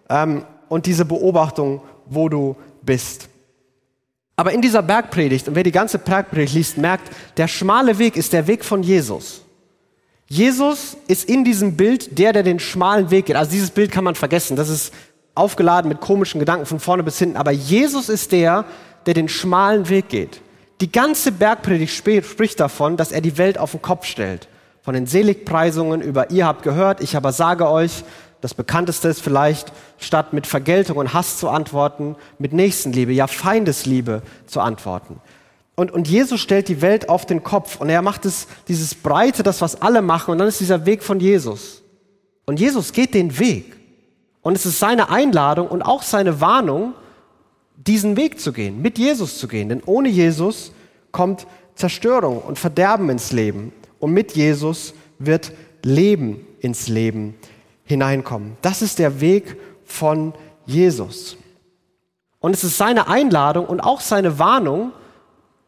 ähm, 0.10 0.46
und 0.70 0.86
diese 0.86 1.06
Beobachtung, 1.06 1.82
wo 2.06 2.30
du 2.30 2.56
bist. 2.84 3.30
Aber 4.36 4.52
in 4.52 4.62
dieser 4.62 4.84
Bergpredigt, 4.84 5.48
und 5.48 5.56
wer 5.56 5.64
die 5.64 5.72
ganze 5.72 5.98
Bergpredigt 5.98 6.54
liest, 6.54 6.78
merkt, 6.78 7.10
der 7.38 7.48
schmale 7.48 7.98
Weg 7.98 8.16
ist 8.16 8.32
der 8.32 8.46
Weg 8.46 8.64
von 8.64 8.84
Jesus. 8.84 9.42
Jesus 10.28 10.98
ist 11.08 11.30
in 11.30 11.44
diesem 11.44 11.78
Bild 11.78 12.18
der, 12.18 12.34
der 12.34 12.44
den 12.44 12.60
schmalen 12.60 13.12
Weg 13.12 13.28
geht. 13.28 13.36
Also 13.36 13.52
dieses 13.52 13.70
Bild 13.70 13.92
kann 13.92 14.04
man 14.04 14.16
vergessen. 14.16 14.56
Das 14.56 14.70
ist 14.70 14.94
aufgeladen 15.36 15.90
mit 15.90 16.02
komischen 16.02 16.40
Gedanken 16.40 16.66
von 16.66 16.80
vorne 16.80 17.04
bis 17.04 17.20
hinten. 17.20 17.38
Aber 17.38 17.52
Jesus 17.52 18.10
ist 18.10 18.32
der, 18.32 18.66
der 19.06 19.14
den 19.14 19.30
schmalen 19.30 19.90
Weg 19.90 20.10
geht. 20.10 20.42
Die 20.82 20.92
ganze 20.92 21.32
Bergpredigt 21.32 21.94
spricht 21.94 22.60
davon, 22.60 22.98
dass 22.98 23.12
er 23.12 23.22
die 23.22 23.38
Welt 23.38 23.58
auf 23.58 23.72
den 23.72 23.82
Kopf 23.82 24.06
stellt. 24.06 24.48
Von 24.82 24.94
den 24.94 25.08
Seligpreisungen 25.08 26.02
über 26.02 26.32
ihr 26.32 26.46
habt 26.46 26.64
gehört, 26.64 27.02
ich 27.02 27.16
aber 27.16 27.32
sage 27.32 27.70
euch, 27.70 28.04
das 28.42 28.54
bekannteste 28.54 29.08
ist 29.08 29.22
vielleicht, 29.22 29.72
statt 29.98 30.34
mit 30.34 30.46
Vergeltung 30.46 30.98
und 30.98 31.14
Hass 31.14 31.38
zu 31.38 31.50
antworten, 31.50 32.16
mit 32.38 32.54
Nächstenliebe, 32.54 33.12
ja 33.12 33.26
Feindesliebe 33.28 34.22
zu 34.46 34.60
antworten. 34.60 35.22
Und, 35.76 35.92
und 35.92 36.08
Jesus 36.08 36.40
stellt 36.40 36.70
die 36.70 36.82
Welt 36.82 37.10
auf 37.10 37.26
den 37.26 37.44
Kopf 37.44 37.82
und 37.82 37.90
er 37.90 38.02
macht 38.02 38.26
es, 38.26 38.48
dieses 38.68 38.96
Breite, 38.96 39.44
das 39.44 39.62
was 39.62 39.82
alle 39.82 40.02
machen 40.02 40.32
und 40.32 40.38
dann 40.38 40.48
ist 40.48 40.60
dieser 40.62 40.86
Weg 40.86 41.04
von 41.04 41.20
Jesus. 41.20 41.84
Und 42.46 42.60
Jesus 42.60 42.94
geht 42.94 43.14
den 43.14 43.38
Weg. 43.40 43.76
Und 44.42 44.56
es 44.56 44.66
ist 44.66 44.80
seine 44.80 45.10
Einladung 45.10 45.68
und 45.68 45.82
auch 45.82 46.04
seine 46.04 46.40
Warnung, 46.40 46.94
diesen 47.76 48.16
Weg 48.16 48.40
zu 48.40 48.54
gehen, 48.54 48.82
mit 48.82 48.98
Jesus 48.98 49.40
zu 49.40 49.48
gehen. 49.48 49.70
Denn 49.70 49.82
ohne 49.86 50.08
Jesus 50.08 50.72
kommt 51.12 51.48
Zerstörung 51.74 52.40
und 52.40 52.60
Verderben 52.60 53.10
ins 53.10 53.32
Leben. 53.32 53.74
Und 54.00 54.12
mit 54.12 54.34
Jesus 54.34 54.94
wird 55.18 55.52
Leben 55.82 56.46
ins 56.60 56.88
Leben 56.88 57.36
hineinkommen. 57.86 58.56
Das 58.62 58.82
ist 58.82 59.00
der 59.00 59.20
Weg 59.20 59.58
von 59.84 60.34
Jesus. 60.66 61.38
Und 62.40 62.54
es 62.54 62.64
ist 62.64 62.78
seine 62.78 63.08
Einladung 63.08 63.66
und 63.66 63.80
auch 63.80 64.02
seine 64.02 64.38
Warnung, 64.38 64.92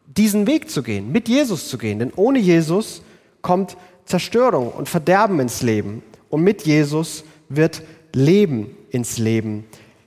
diesen 0.08 0.48
Weg 0.48 0.70
zu 0.70 0.84
gehen, 0.84 1.12
mit 1.12 1.28
Jesus 1.30 1.70
zu 1.70 1.78
gehen. 1.78 2.00
Denn 2.00 2.12
ohne 2.16 2.40
Jesus 2.40 3.02
kommt 3.42 3.78
Zerstörung 4.06 4.72
und 4.72 4.90
Verderben 4.90 5.40
ins 5.40 5.62
Leben. 5.62 6.02
Und 6.30 6.42
mit 6.42 6.64
Jesus 6.64 7.24
wird 7.50 7.82
Leben 8.14 8.76
ins 8.90 9.18
Leben 9.18 9.66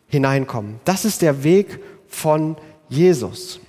hineinkommen. 0.08 0.80
Das 0.84 1.04
ist 1.04 1.22
der 1.22 1.44
Weg 1.44 1.80
von 2.08 2.56
Jesus. 2.88 3.60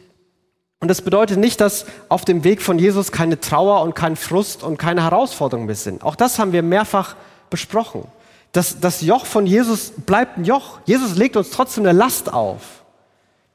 Und 0.79 0.87
das 0.87 1.01
bedeutet 1.01 1.37
nicht, 1.37 1.61
dass 1.61 1.85
auf 2.09 2.25
dem 2.25 2.43
Weg 2.43 2.61
von 2.61 2.79
Jesus 2.79 3.11
keine 3.11 3.39
Trauer 3.39 3.83
und 3.83 3.93
kein 3.93 4.15
Frust 4.15 4.63
und 4.63 4.77
keine 4.77 5.03
Herausforderungen 5.03 5.67
mehr 5.67 5.75
sind. 5.75 6.01
Auch 6.03 6.15
das 6.15 6.39
haben 6.39 6.53
wir 6.53 6.63
mehrfach 6.63 7.15
besprochen. 7.51 8.05
Das, 8.51 8.79
das 8.79 9.01
Joch 9.01 9.25
von 9.25 9.45
Jesus 9.45 9.93
bleibt 9.95 10.37
ein 10.37 10.45
Joch. 10.45 10.79
Jesus 10.85 11.15
legt 11.15 11.37
uns 11.37 11.51
trotzdem 11.51 11.85
eine 11.85 11.97
Last 11.97 12.33
auf. 12.33 12.83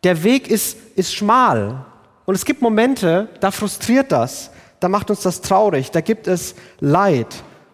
Der 0.04 0.22
Weg 0.22 0.48
ist, 0.48 0.76
ist 0.94 1.14
schmal. 1.14 1.84
Und 2.26 2.34
es 2.34 2.44
gibt 2.44 2.60
Momente, 2.60 3.28
da 3.40 3.50
frustriert 3.50 4.12
das, 4.12 4.50
da 4.80 4.88
macht 4.88 5.10
uns 5.10 5.22
das 5.22 5.40
traurig, 5.40 5.90
da 5.90 6.00
gibt 6.00 6.26
es 6.26 6.54
Leid. 6.80 7.28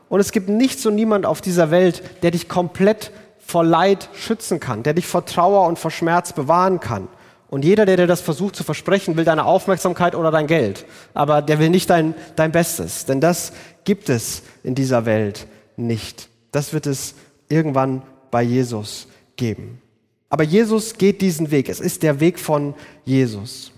Und 0.08 0.20
es 0.20 0.30
gibt 0.30 0.48
nichts 0.48 0.84
und 0.86 0.94
niemand 0.94 1.26
auf 1.26 1.40
dieser 1.40 1.70
Welt, 1.70 2.02
der 2.22 2.30
dich 2.30 2.48
komplett 2.48 3.10
vor 3.38 3.64
Leid 3.64 4.08
schützen 4.14 4.60
kann, 4.60 4.82
der 4.82 4.94
dich 4.94 5.06
vor 5.06 5.24
Trauer 5.24 5.66
und 5.66 5.78
vor 5.78 5.90
Schmerz 5.90 6.32
bewahren 6.32 6.80
kann. 6.80 7.08
Und 7.48 7.64
jeder, 7.64 7.84
der 7.84 7.96
dir 7.96 8.06
das 8.06 8.20
versucht 8.20 8.56
zu 8.56 8.64
versprechen, 8.64 9.16
will 9.16 9.24
deine 9.24 9.44
Aufmerksamkeit 9.44 10.14
oder 10.14 10.30
dein 10.30 10.46
Geld. 10.46 10.86
Aber 11.12 11.42
der 11.42 11.58
will 11.58 11.68
nicht 11.68 11.90
dein, 11.90 12.14
dein 12.36 12.52
Bestes. 12.52 13.04
Denn 13.04 13.20
das 13.20 13.52
gibt 13.84 14.08
es 14.08 14.42
in 14.62 14.74
dieser 14.74 15.04
Welt 15.04 15.46
nicht. 15.76 16.28
Das 16.50 16.72
wird 16.72 16.86
es 16.86 17.14
irgendwann 17.48 18.02
bei 18.30 18.42
Jesus 18.42 19.06
geben. 19.36 19.82
Aber 20.30 20.44
Jesus 20.44 20.96
geht 20.96 21.20
diesen 21.20 21.50
Weg. 21.50 21.68
Es 21.68 21.80
ist 21.80 22.02
der 22.02 22.20
Weg 22.20 22.38
von 22.38 22.74
Jesus. 23.04 23.71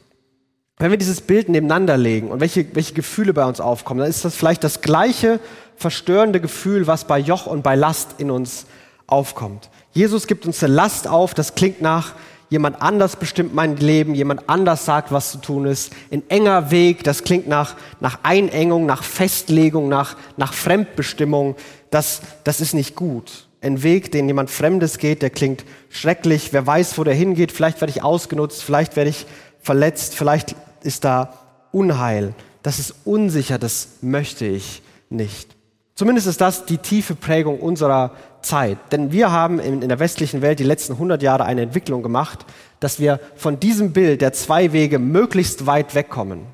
Wenn 0.78 0.90
wir 0.90 0.98
dieses 0.98 1.20
Bild 1.20 1.48
nebeneinander 1.48 1.96
legen 1.96 2.28
und 2.28 2.40
welche, 2.40 2.66
welche 2.74 2.94
Gefühle 2.94 3.32
bei 3.32 3.44
uns 3.44 3.60
aufkommen, 3.60 4.00
dann 4.00 4.10
ist 4.10 4.24
das 4.24 4.34
vielleicht 4.34 4.64
das 4.64 4.80
gleiche 4.80 5.38
verstörende 5.76 6.40
Gefühl, 6.40 6.86
was 6.86 7.04
bei 7.04 7.18
Joch 7.18 7.46
und 7.46 7.62
bei 7.62 7.76
Last 7.76 8.16
in 8.18 8.30
uns 8.30 8.66
aufkommt. 9.06 9.70
Jesus 9.92 10.26
gibt 10.26 10.46
uns 10.46 10.62
eine 10.64 10.74
Last 10.74 11.06
auf, 11.06 11.32
das 11.32 11.54
klingt 11.54 11.80
nach, 11.80 12.14
jemand 12.50 12.82
anders 12.82 13.16
bestimmt 13.16 13.54
mein 13.54 13.76
Leben, 13.76 14.14
jemand 14.14 14.48
anders 14.48 14.84
sagt, 14.84 15.12
was 15.12 15.30
zu 15.30 15.38
tun 15.38 15.66
ist. 15.66 15.92
Ein 16.10 16.22
enger 16.28 16.70
Weg, 16.72 17.04
das 17.04 17.22
klingt 17.22 17.46
nach, 17.46 17.76
nach 18.00 18.18
Einengung, 18.24 18.86
nach 18.86 19.04
Festlegung, 19.04 19.88
nach, 19.88 20.16
nach 20.36 20.54
Fremdbestimmung. 20.54 21.54
Das, 21.90 22.20
das 22.42 22.60
ist 22.60 22.74
nicht 22.74 22.96
gut. 22.96 23.46
Ein 23.60 23.82
Weg, 23.82 24.12
den 24.12 24.26
jemand 24.26 24.50
Fremdes 24.50 24.98
geht, 24.98 25.22
der 25.22 25.30
klingt 25.30 25.64
schrecklich. 25.88 26.52
Wer 26.52 26.66
weiß, 26.66 26.98
wo 26.98 27.04
der 27.04 27.14
hingeht. 27.14 27.50
Vielleicht 27.50 27.80
werde 27.80 27.90
ich 27.90 28.02
ausgenutzt, 28.02 28.62
vielleicht 28.62 28.94
werde 28.94 29.10
ich 29.10 29.26
verletzt, 29.64 30.14
vielleicht 30.14 30.54
ist 30.82 31.04
da 31.04 31.34
Unheil. 31.72 32.34
Das 32.62 32.78
ist 32.78 32.94
unsicher, 33.04 33.58
das 33.58 33.88
möchte 34.00 34.46
ich 34.46 34.82
nicht. 35.10 35.56
Zumindest 35.96 36.26
ist 36.26 36.40
das 36.40 36.66
die 36.66 36.78
tiefe 36.78 37.14
Prägung 37.14 37.60
unserer 37.60 38.12
Zeit. 38.42 38.78
Denn 38.92 39.10
wir 39.10 39.32
haben 39.32 39.58
in, 39.58 39.88
der 39.88 39.98
westlichen 39.98 40.42
Welt 40.42 40.58
die 40.58 40.64
letzten 40.64 40.94
100 40.94 41.22
Jahre 41.22 41.44
eine 41.44 41.62
Entwicklung 41.62 42.02
gemacht, 42.02 42.44
dass 42.80 43.00
wir 43.00 43.20
von 43.36 43.58
diesem 43.58 43.92
Bild 43.92 44.20
der 44.20 44.32
zwei 44.32 44.72
Wege 44.72 44.98
möglichst 44.98 45.66
weit 45.66 45.94
wegkommen. 45.94 46.46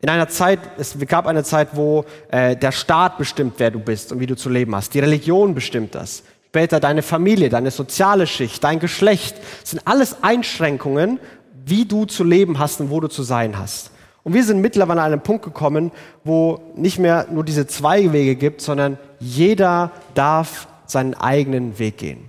In 0.00 0.10
einer 0.10 0.28
Zeit, 0.28 0.60
es 0.78 0.96
gab 1.08 1.26
eine 1.26 1.42
Zeit, 1.42 1.70
wo 1.72 2.04
äh, 2.30 2.56
der 2.56 2.70
Staat 2.70 3.18
bestimmt, 3.18 3.54
wer 3.58 3.72
du 3.72 3.80
bist 3.80 4.12
und 4.12 4.20
wie 4.20 4.26
du 4.26 4.36
zu 4.36 4.48
leben 4.48 4.74
hast. 4.76 4.94
Die 4.94 5.00
Religion 5.00 5.54
bestimmt 5.54 5.94
das. 5.94 6.22
Später 6.46 6.80
deine 6.80 7.02
Familie, 7.02 7.50
deine 7.50 7.70
soziale 7.70 8.26
Schicht, 8.26 8.64
dein 8.64 8.78
Geschlecht. 8.78 9.36
Das 9.60 9.70
sind 9.70 9.82
alles 9.86 10.22
Einschränkungen, 10.22 11.20
wie 11.68 11.84
du 11.84 12.04
zu 12.04 12.24
leben 12.24 12.58
hast 12.58 12.80
und 12.80 12.90
wo 12.90 13.00
du 13.00 13.08
zu 13.08 13.22
sein 13.22 13.58
hast. 13.58 13.90
Und 14.24 14.34
wir 14.34 14.44
sind 14.44 14.60
mittlerweile 14.60 15.02
an 15.02 15.12
einen 15.12 15.22
Punkt 15.22 15.44
gekommen, 15.44 15.90
wo 16.24 16.60
nicht 16.76 16.98
mehr 16.98 17.26
nur 17.30 17.44
diese 17.44 17.66
zwei 17.66 18.12
Wege 18.12 18.36
gibt, 18.36 18.60
sondern 18.60 18.98
jeder 19.20 19.90
darf 20.14 20.68
seinen 20.86 21.14
eigenen 21.14 21.78
Weg 21.78 21.98
gehen. 21.98 22.24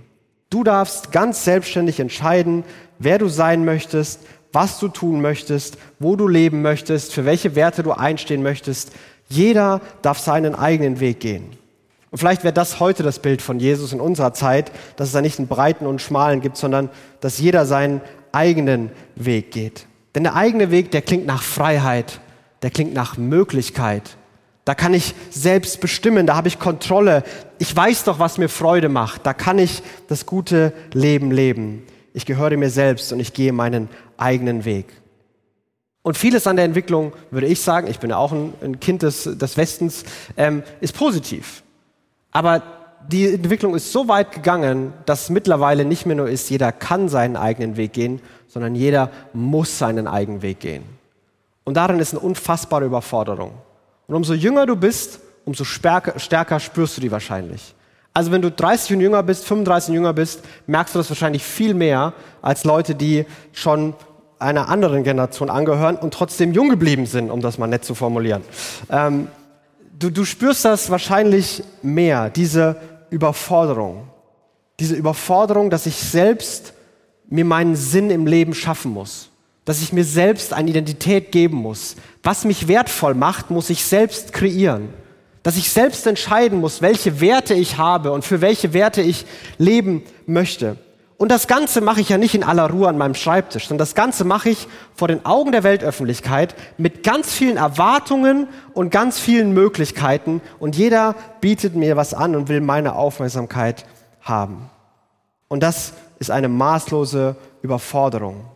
Du 0.48 0.64
darfst 0.64 1.12
ganz 1.12 1.44
selbstständig 1.44 2.00
entscheiden, 2.00 2.64
wer 2.98 3.18
du 3.18 3.28
sein 3.28 3.64
möchtest, 3.64 4.20
was 4.52 4.78
du 4.78 4.88
tun 4.88 5.20
möchtest, 5.20 5.78
wo 5.98 6.16
du 6.16 6.26
leben 6.26 6.62
möchtest, 6.62 7.12
für 7.12 7.24
welche 7.24 7.54
Werte 7.54 7.82
du 7.82 7.92
einstehen 7.92 8.42
möchtest. 8.42 8.92
Jeder 9.28 9.80
darf 10.02 10.18
seinen 10.18 10.54
eigenen 10.54 11.00
Weg 11.00 11.20
gehen. 11.20 11.50
Und 12.10 12.18
vielleicht 12.18 12.42
wäre 12.42 12.52
das 12.52 12.80
heute 12.80 13.04
das 13.04 13.20
Bild 13.20 13.40
von 13.40 13.60
Jesus 13.60 13.92
in 13.92 14.00
unserer 14.00 14.34
Zeit, 14.34 14.72
dass 14.96 15.08
es 15.08 15.12
da 15.12 15.20
nicht 15.20 15.38
einen 15.38 15.46
breiten 15.46 15.86
und 15.86 16.02
schmalen 16.02 16.40
gibt, 16.40 16.56
sondern 16.56 16.90
dass 17.20 17.38
jeder 17.38 17.66
seinen 17.66 18.00
eigenen 18.32 18.90
Weg 19.16 19.50
geht. 19.50 19.86
Denn 20.14 20.24
der 20.24 20.34
eigene 20.34 20.70
Weg, 20.70 20.90
der 20.90 21.02
klingt 21.02 21.26
nach 21.26 21.42
Freiheit, 21.42 22.20
der 22.62 22.70
klingt 22.70 22.94
nach 22.94 23.16
Möglichkeit, 23.16 24.16
da 24.64 24.74
kann 24.74 24.94
ich 24.94 25.14
selbst 25.30 25.80
bestimmen, 25.80 26.26
da 26.26 26.36
habe 26.36 26.48
ich 26.48 26.58
Kontrolle. 26.58 27.24
Ich 27.58 27.74
weiß 27.74 28.04
doch, 28.04 28.18
was 28.18 28.38
mir 28.38 28.48
Freude 28.48 28.88
macht. 28.88 29.26
Da 29.26 29.34
kann 29.34 29.58
ich 29.58 29.82
das 30.06 30.26
gute 30.26 30.72
Leben 30.92 31.30
leben. 31.30 31.82
Ich 32.12 32.26
gehöre 32.26 32.56
mir 32.56 32.70
selbst 32.70 33.12
und 33.12 33.20
ich 33.20 33.32
gehe 33.32 33.52
meinen 33.52 33.88
eigenen 34.16 34.64
Weg. 34.64 34.86
Und 36.02 36.16
vieles 36.16 36.46
an 36.46 36.56
der 36.56 36.64
Entwicklung, 36.64 37.12
würde 37.30 37.46
ich 37.46 37.60
sagen, 37.60 37.88
ich 37.88 37.98
bin 37.98 38.10
ja 38.10 38.16
auch 38.16 38.32
ein, 38.32 38.80
Kind 38.80 39.02
des, 39.02 39.24
des 39.24 39.56
Westens, 39.56 40.04
ähm, 40.36 40.62
ist 40.80 40.94
positiv. 40.94 41.62
Aber 42.30 42.62
die 43.08 43.34
Entwicklung 43.34 43.74
ist 43.74 43.92
so 43.92 44.08
weit 44.08 44.32
gegangen, 44.32 44.92
dass 45.06 45.30
mittlerweile 45.30 45.84
nicht 45.84 46.06
mehr 46.06 46.16
nur 46.16 46.28
ist, 46.28 46.50
jeder 46.50 46.72
kann 46.72 47.08
seinen 47.08 47.36
eigenen 47.36 47.76
Weg 47.76 47.92
gehen, 47.92 48.20
sondern 48.48 48.74
jeder 48.74 49.10
muss 49.32 49.78
seinen 49.78 50.06
eigenen 50.06 50.42
Weg 50.42 50.60
gehen. 50.60 50.84
Und 51.64 51.74
darin 51.74 51.98
ist 51.98 52.12
eine 52.12 52.20
unfassbare 52.20 52.84
Überforderung. 52.84 53.52
Und 54.06 54.14
umso 54.14 54.34
jünger 54.34 54.66
du 54.66 54.76
bist, 54.76 55.20
umso 55.44 55.64
stärker, 55.64 56.18
stärker 56.18 56.60
spürst 56.60 56.96
du 56.96 57.00
die 57.00 57.10
wahrscheinlich. 57.10 57.74
Also 58.12 58.32
wenn 58.32 58.42
du 58.42 58.50
30 58.50 58.94
und 58.94 59.00
jünger 59.00 59.22
bist, 59.22 59.44
35 59.44 59.90
und 59.90 59.94
jünger 59.94 60.12
bist, 60.12 60.42
merkst 60.66 60.94
du 60.94 60.98
das 60.98 61.08
wahrscheinlich 61.10 61.44
viel 61.44 61.74
mehr 61.74 62.12
als 62.42 62.64
Leute, 62.64 62.94
die 62.94 63.24
schon 63.52 63.94
einer 64.40 64.68
anderen 64.68 65.04
Generation 65.04 65.50
angehören 65.50 65.96
und 65.96 66.14
trotzdem 66.14 66.52
jung 66.52 66.70
geblieben 66.70 67.06
sind, 67.06 67.30
um 67.30 67.40
das 67.40 67.58
mal 67.58 67.66
nett 67.66 67.84
zu 67.84 67.94
formulieren. 67.94 68.42
Ähm, 68.90 69.28
du, 70.00 70.10
du 70.10 70.24
spürst 70.24 70.64
das 70.64 70.90
wahrscheinlich 70.90 71.62
mehr, 71.82 72.30
diese 72.30 72.76
Überforderung. 73.10 74.08
Diese 74.80 74.96
Überforderung, 74.96 75.70
dass 75.70 75.86
ich 75.86 75.96
selbst 75.96 76.72
mir 77.28 77.44
meinen 77.44 77.76
Sinn 77.76 78.10
im 78.10 78.26
Leben 78.26 78.54
schaffen 78.54 78.92
muss. 78.92 79.28
Dass 79.64 79.82
ich 79.82 79.92
mir 79.92 80.04
selbst 80.04 80.52
eine 80.52 80.70
Identität 80.70 81.30
geben 81.30 81.58
muss. 81.58 81.96
Was 82.22 82.44
mich 82.44 82.66
wertvoll 82.66 83.14
macht, 83.14 83.50
muss 83.50 83.70
ich 83.70 83.84
selbst 83.84 84.32
kreieren. 84.32 84.88
Dass 85.42 85.56
ich 85.56 85.70
selbst 85.70 86.06
entscheiden 86.06 86.60
muss, 86.60 86.82
welche 86.82 87.20
Werte 87.20 87.54
ich 87.54 87.76
habe 87.76 88.12
und 88.12 88.24
für 88.24 88.40
welche 88.40 88.72
Werte 88.72 89.02
ich 89.02 89.26
leben 89.58 90.02
möchte. 90.26 90.76
Und 91.20 91.28
das 91.28 91.48
Ganze 91.48 91.82
mache 91.82 92.00
ich 92.00 92.08
ja 92.08 92.16
nicht 92.16 92.34
in 92.34 92.42
aller 92.42 92.70
Ruhe 92.70 92.88
an 92.88 92.96
meinem 92.96 93.12
Schreibtisch, 93.12 93.68
sondern 93.68 93.86
das 93.86 93.94
Ganze 93.94 94.24
mache 94.24 94.48
ich 94.48 94.66
vor 94.94 95.06
den 95.06 95.26
Augen 95.26 95.52
der 95.52 95.64
Weltöffentlichkeit 95.64 96.54
mit 96.78 97.02
ganz 97.02 97.30
vielen 97.30 97.58
Erwartungen 97.58 98.48
und 98.72 98.88
ganz 98.88 99.20
vielen 99.20 99.52
Möglichkeiten. 99.52 100.40
Und 100.58 100.76
jeder 100.76 101.14
bietet 101.42 101.76
mir 101.76 101.94
was 101.98 102.14
an 102.14 102.34
und 102.36 102.48
will 102.48 102.62
meine 102.62 102.94
Aufmerksamkeit 102.94 103.84
haben. 104.22 104.70
Und 105.48 105.62
das 105.62 105.92
ist 106.20 106.30
eine 106.30 106.48
maßlose 106.48 107.36
Überforderung. 107.60 108.46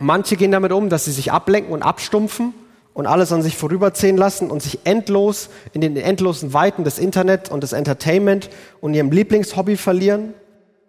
Manche 0.00 0.34
gehen 0.34 0.50
damit 0.50 0.72
um, 0.72 0.88
dass 0.88 1.04
sie 1.04 1.12
sich 1.12 1.30
ablenken 1.30 1.72
und 1.72 1.84
abstumpfen 1.84 2.52
und 2.94 3.06
alles 3.06 3.30
an 3.30 3.42
sich 3.42 3.56
vorüberziehen 3.56 4.16
lassen 4.16 4.50
und 4.50 4.60
sich 4.60 4.80
endlos 4.82 5.50
in 5.72 5.82
den 5.82 5.96
endlosen 5.96 6.52
Weiten 6.52 6.82
des 6.82 6.98
Internet 6.98 7.48
und 7.48 7.62
des 7.62 7.72
Entertainment 7.72 8.50
und 8.80 8.92
ihrem 8.92 9.12
Lieblingshobby 9.12 9.76
verlieren. 9.76 10.34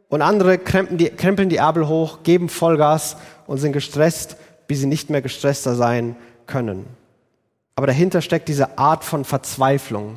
Und 0.09 0.21
andere 0.21 0.57
krempeln 0.57 0.97
die, 0.97 1.09
krempeln 1.09 1.49
die 1.49 1.57
Ärmel 1.57 1.87
hoch, 1.87 2.23
geben 2.23 2.49
Vollgas 2.49 3.17
und 3.45 3.57
sind 3.57 3.73
gestresst, 3.73 4.37
bis 4.67 4.79
sie 4.79 4.85
nicht 4.85 5.09
mehr 5.09 5.21
gestresster 5.21 5.75
sein 5.75 6.15
können. 6.45 6.85
Aber 7.75 7.87
dahinter 7.87 8.21
steckt 8.21 8.47
diese 8.47 8.77
Art 8.77 9.03
von 9.03 9.25
Verzweiflung, 9.25 10.15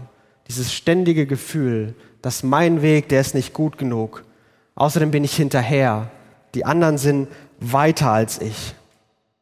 dieses 0.48 0.72
ständige 0.72 1.26
Gefühl, 1.26 1.94
dass 2.22 2.42
mein 2.42 2.82
Weg, 2.82 3.08
der 3.08 3.20
ist 3.20 3.34
nicht 3.34 3.52
gut 3.52 3.78
genug. 3.78 4.24
Außerdem 4.74 5.10
bin 5.10 5.24
ich 5.24 5.34
hinterher. 5.34 6.10
Die 6.54 6.64
anderen 6.64 6.98
sind 6.98 7.28
weiter 7.58 8.10
als 8.10 8.40
ich. 8.40 8.74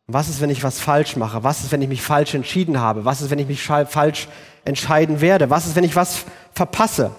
Was 0.07 0.28
ist, 0.28 0.40
wenn 0.40 0.50
ich 0.50 0.64
was 0.64 0.81
falsch 0.81 1.17
mache? 1.17 1.45
Was 1.45 1.62
ist, 1.62 1.71
wenn 1.71 1.83
ich 1.83 1.88
mich 1.88 2.02
falsch 2.02 2.35
entschieden 2.35 2.81
habe? 2.81 3.05
Was 3.05 3.21
ist, 3.21 3.31
wenn 3.31 3.38
ich 3.38 3.47
mich 3.47 3.62
falsch 3.62 4.28
entscheiden 4.64 5.21
werde? 5.21 5.50
Was 5.50 5.67
ist, 5.67 5.76
wenn 5.76 5.85
ich 5.85 5.97
was 5.97 6.25
verpasse? 6.52 7.11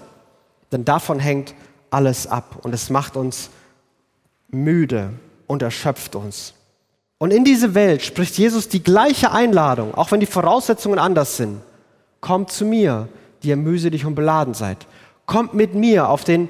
Denn 0.72 0.84
davon 0.84 1.20
hängt 1.20 1.54
alles 1.90 2.26
ab 2.26 2.56
und 2.62 2.74
es 2.74 2.90
macht 2.90 3.16
uns 3.16 3.50
müde 4.48 5.10
und 5.46 5.62
erschöpft 5.62 6.14
uns. 6.14 6.54
Und 7.18 7.32
in 7.32 7.44
diese 7.44 7.74
Welt 7.74 8.02
spricht 8.02 8.38
Jesus 8.38 8.68
die 8.68 8.82
gleiche 8.82 9.30
Einladung, 9.30 9.94
auch 9.94 10.10
wenn 10.10 10.20
die 10.20 10.26
Voraussetzungen 10.26 10.98
anders 10.98 11.36
sind. 11.36 11.60
Kommt 12.20 12.50
zu 12.50 12.64
mir, 12.64 13.08
die 13.42 13.48
ihr 13.48 13.56
mühselig 13.56 14.06
und 14.06 14.14
beladen 14.14 14.54
seid. 14.54 14.86
Kommt 15.26 15.54
mit 15.54 15.74
mir 15.74 16.08
auf 16.08 16.24
den, 16.24 16.48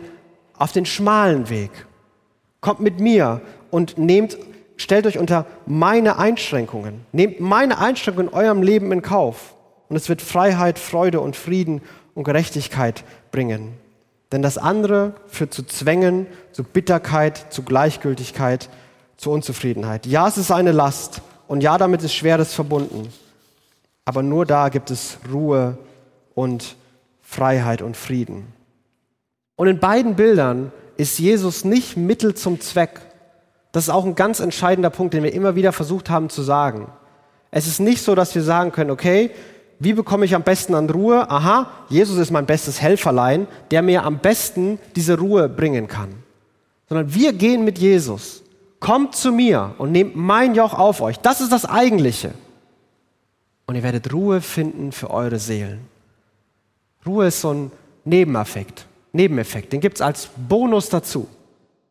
auf 0.56 0.72
den 0.72 0.86
schmalen 0.86 1.48
Weg. 1.50 1.70
Kommt 2.60 2.80
mit 2.80 3.00
mir 3.00 3.40
und 3.70 3.98
nehmt, 3.98 4.38
stellt 4.76 5.06
euch 5.06 5.18
unter 5.18 5.46
meine 5.66 6.18
Einschränkungen. 6.18 7.00
Nehmt 7.12 7.40
meine 7.40 7.78
Einschränkungen 7.78 8.28
in 8.28 8.34
eurem 8.34 8.62
Leben 8.62 8.92
in 8.92 9.02
Kauf. 9.02 9.54
Und 9.88 9.96
es 9.96 10.08
wird 10.08 10.22
Freiheit, 10.22 10.78
Freude 10.78 11.20
und 11.20 11.34
Frieden 11.34 11.82
und 12.14 12.24
Gerechtigkeit 12.24 13.02
bringen. 13.32 13.72
Denn 14.32 14.42
das 14.42 14.58
andere 14.58 15.14
führt 15.26 15.52
zu 15.52 15.64
Zwängen, 15.64 16.26
zu 16.52 16.62
Bitterkeit, 16.62 17.52
zu 17.52 17.62
Gleichgültigkeit, 17.62 18.68
zu 19.16 19.30
Unzufriedenheit. 19.30 20.06
Ja, 20.06 20.28
es 20.28 20.38
ist 20.38 20.50
eine 20.50 20.72
Last 20.72 21.22
und 21.48 21.62
ja, 21.62 21.78
damit 21.78 22.02
ist 22.02 22.14
Schweres 22.14 22.54
verbunden. 22.54 23.12
Aber 24.04 24.22
nur 24.22 24.46
da 24.46 24.68
gibt 24.68 24.90
es 24.90 25.18
Ruhe 25.30 25.78
und 26.34 26.76
Freiheit 27.20 27.82
und 27.82 27.96
Frieden. 27.96 28.52
Und 29.56 29.68
in 29.68 29.78
beiden 29.78 30.16
Bildern 30.16 30.72
ist 30.96 31.18
Jesus 31.18 31.64
nicht 31.64 31.96
Mittel 31.96 32.34
zum 32.34 32.60
Zweck. 32.60 33.00
Das 33.72 33.84
ist 33.84 33.90
auch 33.90 34.04
ein 34.04 34.14
ganz 34.14 34.40
entscheidender 34.40 34.90
Punkt, 34.90 35.14
den 35.14 35.22
wir 35.22 35.32
immer 35.32 35.54
wieder 35.54 35.72
versucht 35.72 36.08
haben 36.08 36.28
zu 36.28 36.42
sagen. 36.42 36.90
Es 37.50 37.66
ist 37.66 37.80
nicht 37.80 38.02
so, 38.02 38.14
dass 38.14 38.34
wir 38.34 38.42
sagen 38.42 38.72
können, 38.72 38.90
okay, 38.90 39.30
wie 39.82 39.94
bekomme 39.94 40.26
ich 40.26 40.34
am 40.34 40.42
besten 40.42 40.74
an 40.74 40.90
Ruhe? 40.90 41.28
Aha, 41.30 41.70
Jesus 41.88 42.18
ist 42.18 42.30
mein 42.30 42.44
bestes 42.44 42.82
Helferlein, 42.82 43.48
der 43.70 43.80
mir 43.80 44.04
am 44.04 44.18
besten 44.18 44.78
diese 44.94 45.18
Ruhe 45.18 45.48
bringen 45.48 45.88
kann. 45.88 46.10
Sondern 46.86 47.14
wir 47.14 47.32
gehen 47.32 47.64
mit 47.64 47.78
Jesus. 47.78 48.42
Kommt 48.78 49.16
zu 49.16 49.32
mir 49.32 49.74
und 49.78 49.90
nehmt 49.90 50.14
mein 50.16 50.54
Joch 50.54 50.74
auf 50.74 51.00
euch. 51.00 51.18
Das 51.18 51.40
ist 51.40 51.50
das 51.50 51.64
Eigentliche. 51.64 52.32
Und 53.66 53.74
ihr 53.74 53.82
werdet 53.82 54.12
Ruhe 54.12 54.42
finden 54.42 54.92
für 54.92 55.10
eure 55.10 55.38
Seelen. 55.38 55.80
Ruhe 57.06 57.28
ist 57.28 57.40
so 57.40 57.54
ein 57.54 57.72
Nebeneffekt. 58.04 58.84
Nebeneffekt. 59.12 59.72
Den 59.72 59.80
gibt 59.80 59.96
es 59.96 60.02
als 60.02 60.28
Bonus 60.46 60.90
dazu. 60.90 61.26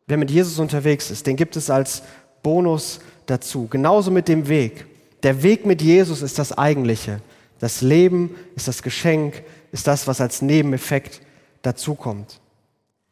Wer 0.06 0.16
mit 0.16 0.30
Jesus 0.30 0.60
unterwegs 0.60 1.10
ist, 1.10 1.26
den 1.26 1.34
gibt 1.34 1.56
es 1.56 1.70
als 1.70 2.04
Bonus 2.42 3.00
dazu. 3.26 3.66
Genauso 3.68 4.12
mit 4.12 4.28
dem 4.28 4.46
Weg. 4.46 4.86
Der 5.24 5.42
Weg 5.42 5.66
mit 5.66 5.82
Jesus 5.82 6.22
ist 6.22 6.38
das 6.38 6.56
Eigentliche. 6.56 7.20
Das 7.60 7.82
Leben 7.82 8.34
ist 8.56 8.68
das 8.68 8.82
Geschenk, 8.82 9.42
ist 9.70 9.86
das, 9.86 10.06
was 10.06 10.20
als 10.20 10.42
Nebeneffekt 10.42 11.20
dazukommt. 11.62 12.40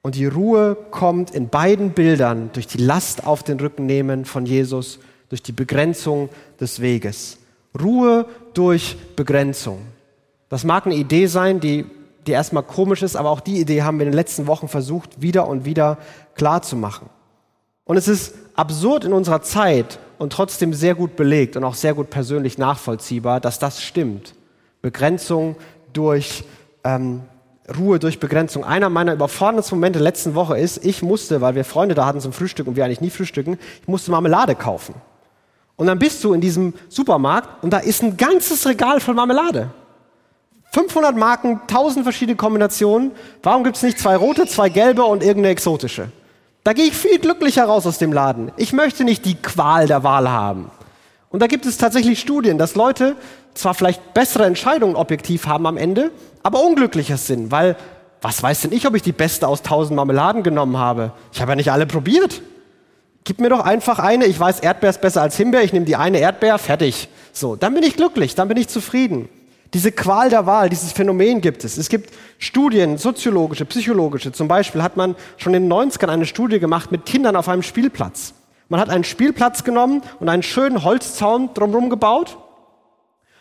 Und 0.02 0.14
die 0.14 0.26
Ruhe 0.26 0.76
kommt 0.90 1.30
in 1.30 1.48
beiden 1.48 1.90
Bildern 1.90 2.50
durch 2.54 2.66
die 2.66 2.78
Last 2.78 3.26
auf 3.26 3.42
den 3.42 3.60
Rücken 3.60 3.86
nehmen 3.86 4.24
von 4.24 4.46
Jesus, 4.46 5.00
durch 5.28 5.42
die 5.42 5.52
Begrenzung 5.52 6.30
des 6.60 6.80
Weges. 6.80 7.38
Ruhe 7.78 8.26
durch 8.54 8.96
Begrenzung. 9.16 9.80
Das 10.48 10.64
mag 10.64 10.86
eine 10.86 10.94
Idee 10.94 11.26
sein, 11.26 11.60
die, 11.60 11.84
die 12.26 12.32
erstmal 12.32 12.62
komisch 12.62 13.02
ist, 13.02 13.16
aber 13.16 13.28
auch 13.28 13.40
die 13.40 13.60
Idee 13.60 13.82
haben 13.82 13.98
wir 13.98 14.06
in 14.06 14.12
den 14.12 14.16
letzten 14.16 14.46
Wochen 14.46 14.68
versucht, 14.68 15.20
wieder 15.20 15.46
und 15.46 15.66
wieder 15.66 15.98
klar 16.34 16.62
zu 16.62 16.76
machen. 16.76 17.10
Und 17.84 17.96
es 17.96 18.08
ist 18.08 18.34
absurd 18.54 19.04
in 19.04 19.12
unserer 19.12 19.42
Zeit 19.42 19.98
und 20.18 20.32
trotzdem 20.32 20.72
sehr 20.72 20.94
gut 20.94 21.16
belegt 21.16 21.56
und 21.56 21.64
auch 21.64 21.74
sehr 21.74 21.94
gut 21.94 22.10
persönlich 22.10 22.56
nachvollziehbar, 22.56 23.40
dass 23.40 23.58
das 23.58 23.82
stimmt. 23.82 24.34
Begrenzung 24.82 25.56
durch 25.92 26.44
ähm, 26.84 27.22
Ruhe 27.76 27.98
durch 27.98 28.18
Begrenzung. 28.18 28.64
Einer 28.64 28.88
meiner 28.88 29.12
überforderndsten 29.12 29.76
Momente 29.76 29.98
letzten 29.98 30.34
Woche 30.34 30.58
ist, 30.58 30.84
ich 30.84 31.02
musste, 31.02 31.40
weil 31.40 31.54
wir 31.54 31.64
Freunde 31.64 31.94
da 31.94 32.06
hatten 32.06 32.20
zum 32.20 32.32
Frühstück 32.32 32.66
und 32.66 32.76
wir 32.76 32.84
eigentlich 32.84 33.00
nie 33.00 33.10
frühstücken, 33.10 33.58
ich 33.82 33.88
musste 33.88 34.10
Marmelade 34.10 34.54
kaufen. 34.54 34.94
Und 35.76 35.86
dann 35.86 35.98
bist 35.98 36.24
du 36.24 36.32
in 36.32 36.40
diesem 36.40 36.74
Supermarkt 36.88 37.62
und 37.62 37.70
da 37.70 37.78
ist 37.78 38.02
ein 38.02 38.16
ganzes 38.16 38.66
Regal 38.66 39.00
voll 39.00 39.14
Marmelade. 39.14 39.70
500 40.72 41.16
Marken, 41.16 41.60
1000 41.62 42.04
verschiedene 42.04 42.36
Kombinationen. 42.36 43.12
Warum 43.42 43.64
gibt 43.64 43.76
es 43.76 43.82
nicht 43.82 43.98
zwei 43.98 44.16
rote, 44.16 44.46
zwei 44.46 44.68
gelbe 44.68 45.04
und 45.04 45.22
irgendeine 45.22 45.52
exotische? 45.52 46.10
Da 46.64 46.72
gehe 46.72 46.86
ich 46.86 46.94
viel 46.94 47.18
glücklicher 47.18 47.64
raus 47.64 47.86
aus 47.86 47.98
dem 47.98 48.12
Laden. 48.12 48.50
Ich 48.56 48.72
möchte 48.72 49.04
nicht 49.04 49.24
die 49.24 49.36
Qual 49.36 49.86
der 49.86 50.02
Wahl 50.02 50.28
haben. 50.30 50.70
Und 51.30 51.40
da 51.40 51.46
gibt 51.46 51.64
es 51.64 51.78
tatsächlich 51.78 52.20
Studien, 52.20 52.58
dass 52.58 52.74
Leute 52.74 53.16
zwar 53.58 53.74
vielleicht 53.74 54.14
bessere 54.14 54.44
Entscheidungen 54.46 54.96
objektiv 54.96 55.46
haben 55.46 55.66
am 55.66 55.76
Ende, 55.76 56.10
aber 56.42 56.62
unglücklicher 56.62 57.16
sind, 57.16 57.50
weil 57.50 57.76
was 58.20 58.42
weiß 58.42 58.62
denn 58.62 58.72
ich, 58.72 58.86
ob 58.86 58.94
ich 58.94 59.02
die 59.02 59.12
beste 59.12 59.46
aus 59.46 59.62
tausend 59.62 59.96
Marmeladen 59.96 60.42
genommen 60.42 60.76
habe? 60.76 61.12
Ich 61.32 61.40
habe 61.40 61.52
ja 61.52 61.56
nicht 61.56 61.70
alle 61.70 61.86
probiert. 61.86 62.42
Gib 63.24 63.40
mir 63.40 63.48
doch 63.48 63.60
einfach 63.60 63.98
eine, 63.98 64.26
ich 64.26 64.38
weiß, 64.38 64.60
Erdbeer 64.60 64.90
ist 64.90 65.00
besser 65.00 65.22
als 65.22 65.36
Himbeer, 65.36 65.62
ich 65.62 65.72
nehme 65.72 65.84
die 65.84 65.96
eine 65.96 66.18
Erdbeer, 66.18 66.58
fertig. 66.58 67.08
So, 67.32 67.56
dann 67.56 67.74
bin 67.74 67.82
ich 67.82 67.96
glücklich, 67.96 68.34
dann 68.34 68.48
bin 68.48 68.56
ich 68.56 68.68
zufrieden. 68.68 69.28
Diese 69.74 69.92
Qual 69.92 70.30
der 70.30 70.46
Wahl, 70.46 70.70
dieses 70.70 70.92
Phänomen 70.92 71.42
gibt 71.42 71.62
es. 71.62 71.76
Es 71.76 71.90
gibt 71.90 72.10
Studien, 72.38 72.96
soziologische, 72.96 73.66
psychologische. 73.66 74.32
Zum 74.32 74.48
Beispiel 74.48 74.82
hat 74.82 74.96
man 74.96 75.14
schon 75.36 75.52
in 75.52 75.68
den 75.68 75.72
90ern 75.72 76.08
eine 76.08 76.24
Studie 76.24 76.58
gemacht 76.58 76.90
mit 76.90 77.04
Kindern 77.04 77.36
auf 77.36 77.48
einem 77.48 77.62
Spielplatz. 77.62 78.32
Man 78.70 78.80
hat 78.80 78.88
einen 78.88 79.04
Spielplatz 79.04 79.64
genommen 79.64 80.02
und 80.20 80.28
einen 80.30 80.42
schönen 80.42 80.82
Holzzaun 80.82 81.50
drumherum 81.52 81.90
gebaut 81.90 82.38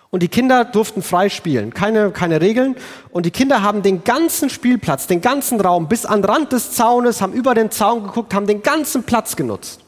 und 0.10 0.24
die 0.24 0.30
Kinder 0.30 0.64
durften 0.64 1.02
frei 1.02 1.30
spielen, 1.30 1.74
keine, 1.74 2.12
keine 2.12 2.40
Regeln. 2.40 2.76
Und 3.12 3.26
die 3.26 3.32
Kinder 3.32 3.62
haben 3.62 3.82
den 3.82 4.04
ganzen 4.04 4.50
Spielplatz, 4.50 5.08
den 5.08 5.22
ganzen 5.22 5.60
Raum 5.60 5.88
bis 5.88 6.06
an 6.06 6.22
den 6.22 6.30
Rand 6.30 6.52
des 6.54 6.72
Zaunes, 6.72 7.22
haben 7.22 7.34
über 7.34 7.54
den 7.54 7.72
Zaun 7.72 8.04
geguckt, 8.04 8.34
haben 8.34 8.48
den 8.48 8.64
ganzen 8.64 9.04
Platz 9.04 9.36
genutzt. 9.36 9.82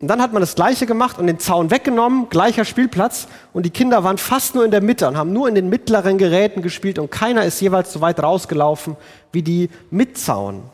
Und 0.00 0.08
dann 0.08 0.20
hat 0.20 0.32
man 0.32 0.40
das 0.40 0.56
Gleiche 0.56 0.86
gemacht 0.86 1.18
und 1.18 1.28
den 1.28 1.38
Zaun 1.38 1.70
weggenommen, 1.70 2.28
gleicher 2.28 2.64
Spielplatz. 2.64 3.28
Und 3.52 3.64
die 3.64 3.70
Kinder 3.70 4.02
waren 4.02 4.18
fast 4.18 4.54
nur 4.56 4.64
in 4.64 4.72
der 4.72 4.82
Mitte 4.82 5.06
und 5.06 5.16
haben 5.16 5.32
nur 5.32 5.48
in 5.48 5.54
den 5.54 5.68
mittleren 5.68 6.18
Geräten 6.18 6.60
gespielt 6.60 6.98
und 6.98 7.10
keiner 7.10 7.44
ist 7.44 7.60
jeweils 7.60 7.92
so 7.92 8.00
weit 8.00 8.20
rausgelaufen 8.20 8.96
wie 9.30 9.42
die 9.42 9.70
mit 9.90 10.18
Zaun. 10.18 10.64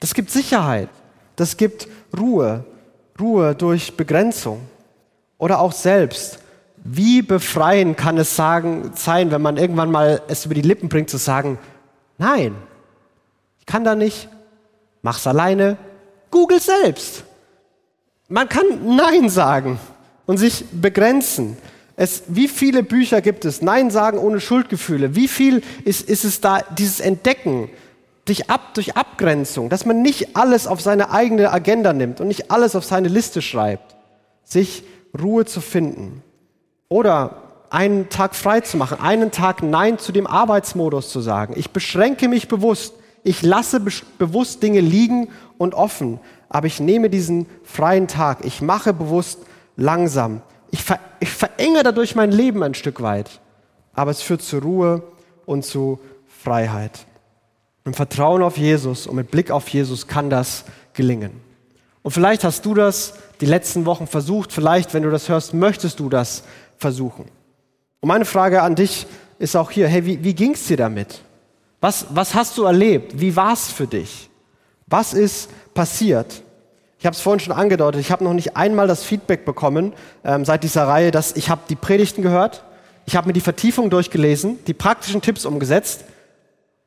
Das 0.00 0.12
gibt 0.12 0.30
Sicherheit. 0.30 0.88
Das 1.36 1.56
gibt 1.56 1.88
Ruhe. 2.18 2.64
Ruhe 3.20 3.54
durch 3.54 3.96
Begrenzung. 3.96 4.60
Oder 5.38 5.60
auch 5.60 5.72
selbst. 5.72 6.40
Wie 6.84 7.22
befreien 7.22 7.96
kann 7.96 8.18
es 8.18 8.36
sagen, 8.36 8.92
sein, 8.94 9.30
wenn 9.30 9.40
man 9.40 9.56
irgendwann 9.56 9.90
mal 9.90 10.20
es 10.28 10.44
über 10.44 10.54
die 10.54 10.60
Lippen 10.60 10.90
bringt, 10.90 11.08
zu 11.08 11.16
sagen, 11.16 11.58
nein, 12.18 12.54
ich 13.58 13.66
kann 13.66 13.84
da 13.84 13.94
nicht, 13.94 14.28
mach's 15.00 15.26
alleine, 15.26 15.78
google 16.30 16.60
selbst. 16.60 17.24
Man 18.28 18.50
kann 18.50 18.96
Nein 18.96 19.30
sagen 19.30 19.78
und 20.26 20.36
sich 20.36 20.66
begrenzen. 20.72 21.56
Es, 21.96 22.24
wie 22.26 22.48
viele 22.48 22.82
Bücher 22.82 23.22
gibt 23.22 23.46
es? 23.46 23.62
Nein 23.62 23.90
sagen 23.90 24.18
ohne 24.18 24.40
Schuldgefühle. 24.40 25.14
Wie 25.14 25.28
viel 25.28 25.62
ist, 25.84 26.06
ist 26.08 26.24
es 26.24 26.42
da, 26.42 26.60
dieses 26.76 27.00
Entdecken 27.00 27.70
durch, 28.26 28.50
Ab, 28.50 28.74
durch 28.74 28.96
Abgrenzung, 28.96 29.70
dass 29.70 29.86
man 29.86 30.02
nicht 30.02 30.36
alles 30.36 30.66
auf 30.66 30.82
seine 30.82 31.10
eigene 31.10 31.50
Agenda 31.50 31.92
nimmt 31.92 32.20
und 32.20 32.28
nicht 32.28 32.50
alles 32.50 32.76
auf 32.76 32.84
seine 32.84 33.08
Liste 33.08 33.40
schreibt, 33.40 33.96
sich 34.42 34.82
Ruhe 35.18 35.44
zu 35.44 35.60
finden. 35.60 36.22
Oder 36.88 37.42
einen 37.70 38.08
Tag 38.08 38.34
frei 38.34 38.60
zu 38.60 38.76
machen, 38.76 39.00
einen 39.00 39.30
Tag 39.30 39.62
Nein 39.62 39.98
zu 39.98 40.12
dem 40.12 40.26
Arbeitsmodus 40.26 41.10
zu 41.10 41.20
sagen. 41.20 41.54
Ich 41.56 41.70
beschränke 41.70 42.28
mich 42.28 42.48
bewusst. 42.48 42.94
Ich 43.22 43.42
lasse 43.42 43.80
be 43.80 43.90
bewusst 44.18 44.62
Dinge 44.62 44.80
liegen 44.80 45.28
und 45.58 45.74
offen 45.74 46.20
aber 46.54 46.68
ich 46.68 46.78
nehme 46.78 47.10
diesen 47.10 47.46
freien 47.64 48.06
Tag, 48.06 48.44
ich 48.44 48.62
mache 48.62 48.92
bewusst 48.92 49.40
langsam. 49.76 50.40
Ich, 50.70 50.84
ver 50.84 51.00
ich 51.18 51.30
verenge 51.30 51.82
dadurch 51.82 52.14
mein 52.14 52.30
Leben 52.30 52.62
ein 52.62 52.74
Stück 52.74 53.02
weit, 53.02 53.40
aber 53.92 54.12
es 54.12 54.22
führt 54.22 54.40
zur 54.40 54.62
Ruhe 54.62 55.02
und 55.46 55.64
zu 55.64 55.98
Freiheit. 56.28 57.06
Im 57.84 57.92
Vertrauen 57.92 58.40
auf 58.40 58.56
Jesus 58.56 59.08
und 59.08 59.16
mit 59.16 59.32
Blick 59.32 59.50
auf 59.50 59.68
Jesus 59.68 60.06
kann 60.06 60.30
das 60.30 60.64
gelingen. 60.92 61.32
Und 62.02 62.12
vielleicht 62.12 62.44
hast 62.44 62.64
du 62.64 62.72
das 62.72 63.14
die 63.40 63.46
letzten 63.46 63.84
Wochen 63.84 64.06
versucht, 64.06 64.52
vielleicht, 64.52 64.94
wenn 64.94 65.02
du 65.02 65.10
das 65.10 65.28
hörst, 65.28 65.54
möchtest 65.54 65.98
du 65.98 66.08
das 66.08 66.44
versuchen. 66.78 67.26
Und 68.00 68.08
meine 68.08 68.24
Frage 68.24 68.62
an 68.62 68.74
dich 68.74 69.06
ist 69.38 69.56
auch 69.56 69.70
hier, 69.70 69.88
hey, 69.88 70.04
wie, 70.04 70.22
wie 70.22 70.34
ging 70.34 70.52
es 70.52 70.66
dir 70.66 70.76
damit? 70.76 71.20
Was, 71.80 72.06
was 72.10 72.34
hast 72.34 72.56
du 72.56 72.64
erlebt? 72.64 73.20
Wie 73.20 73.36
war 73.36 73.52
es 73.52 73.70
für 73.70 73.86
dich? 73.86 74.30
Was 74.86 75.12
ist 75.12 75.50
passiert? 75.74 76.42
Ich 76.98 77.06
habe 77.06 77.14
es 77.14 77.20
vorhin 77.20 77.40
schon 77.40 77.52
angedeutet, 77.52 78.00
ich 78.00 78.10
habe 78.10 78.24
noch 78.24 78.32
nicht 78.32 78.56
einmal 78.56 78.88
das 78.88 79.04
Feedback 79.04 79.44
bekommen 79.44 79.92
ähm, 80.24 80.44
seit 80.46 80.64
dieser 80.64 80.88
Reihe, 80.88 81.10
dass 81.10 81.36
ich 81.36 81.50
habe 81.50 81.60
die 81.68 81.76
Predigten 81.76 82.22
gehört, 82.22 82.64
ich 83.04 83.16
habe 83.16 83.26
mir 83.26 83.34
die 83.34 83.42
Vertiefung 83.42 83.90
durchgelesen, 83.90 84.58
die 84.66 84.72
praktischen 84.72 85.20
Tipps 85.20 85.44
umgesetzt 85.44 86.04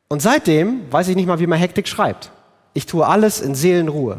und 0.08 0.22
seitdem 0.22 0.92
weiß 0.92 1.10
ich 1.10 1.16
nicht 1.16 1.28
mal, 1.28 1.40
wie 1.40 1.46
man 1.46 1.60
Hektik 1.60 1.88
schreibt. 1.88 2.32
Ich 2.74 2.88
tue 2.88 3.06
alles 3.06 3.42
in 3.42 3.54
Seelenruhe. 3.54 4.18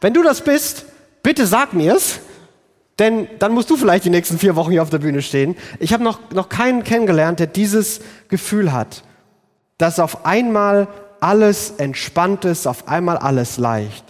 Wenn 0.00 0.14
du 0.14 0.22
das 0.22 0.42
bist, 0.42 0.84
bitte 1.24 1.46
sag 1.46 1.72
mir's, 1.72 2.20
denn 3.00 3.26
dann 3.38 3.52
musst 3.52 3.70
du 3.70 3.76
vielleicht 3.76 4.04
die 4.04 4.10
nächsten 4.10 4.38
vier 4.38 4.54
Wochen 4.54 4.70
hier 4.70 4.82
auf 4.82 4.90
der 4.90 4.98
Bühne 4.98 5.22
stehen. 5.22 5.56
Ich 5.78 5.92
habe 5.92 6.04
noch, 6.04 6.30
noch 6.32 6.50
keinen 6.50 6.84
kennengelernt, 6.84 7.40
der 7.40 7.46
dieses 7.46 8.00
Gefühl 8.28 8.72
hat, 8.72 9.02
dass 9.78 9.98
auf 9.98 10.26
einmal 10.26 10.86
alles 11.18 11.70
entspannt 11.78 12.44
ist, 12.44 12.66
auf 12.66 12.86
einmal 12.88 13.16
alles 13.16 13.56
leicht. 13.56 14.04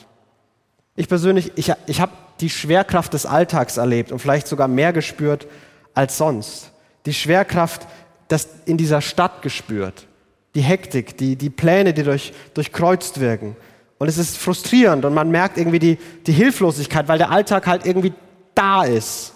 Ich 0.97 1.09
persönlich, 1.09 1.53
ich, 1.55 1.73
ich 1.87 2.01
habe 2.01 2.13
die 2.41 2.51
Schwerkraft 2.51 3.15
des 3.15 3.27
Alltags 3.27 3.77
erlebt 3.77 4.13
und 4.13 4.19
vielleicht 4.19 4.49
sogar 4.49 4.67
mehr 4.67 4.93
gespürt 4.93 5.47
als 5.95 6.19
sonst. 6.19 6.73
Die 7.07 7.15
Schwerkraft 7.15 7.87
das 8.29 8.49
in 8.65 8.77
dieser 8.77 9.01
Stadt 9.01 9.43
gespürt. 9.43 10.07
Die 10.55 10.63
Hektik, 10.63 11.17
die, 11.17 11.37
die 11.37 11.51
Pläne, 11.51 11.95
die 11.95 12.03
durch, 12.03 12.33
durchkreuzt 12.55 13.21
wirken. 13.21 13.57
Und 13.99 14.09
es 14.09 14.19
ist 14.19 14.37
frustrierend 14.37 15.05
und 15.05 15.15
man 15.15 15.31
merkt 15.31 15.59
irgendwie 15.59 15.79
die, 15.79 15.99
die 16.27 16.33
Hilflosigkeit, 16.33 17.07
weil 17.09 17.19
der 17.19 17.31
Alltag 17.31 17.67
halt 17.67 17.87
irgendwie 17.87 18.13
da 18.61 18.85
ist. 18.85 19.33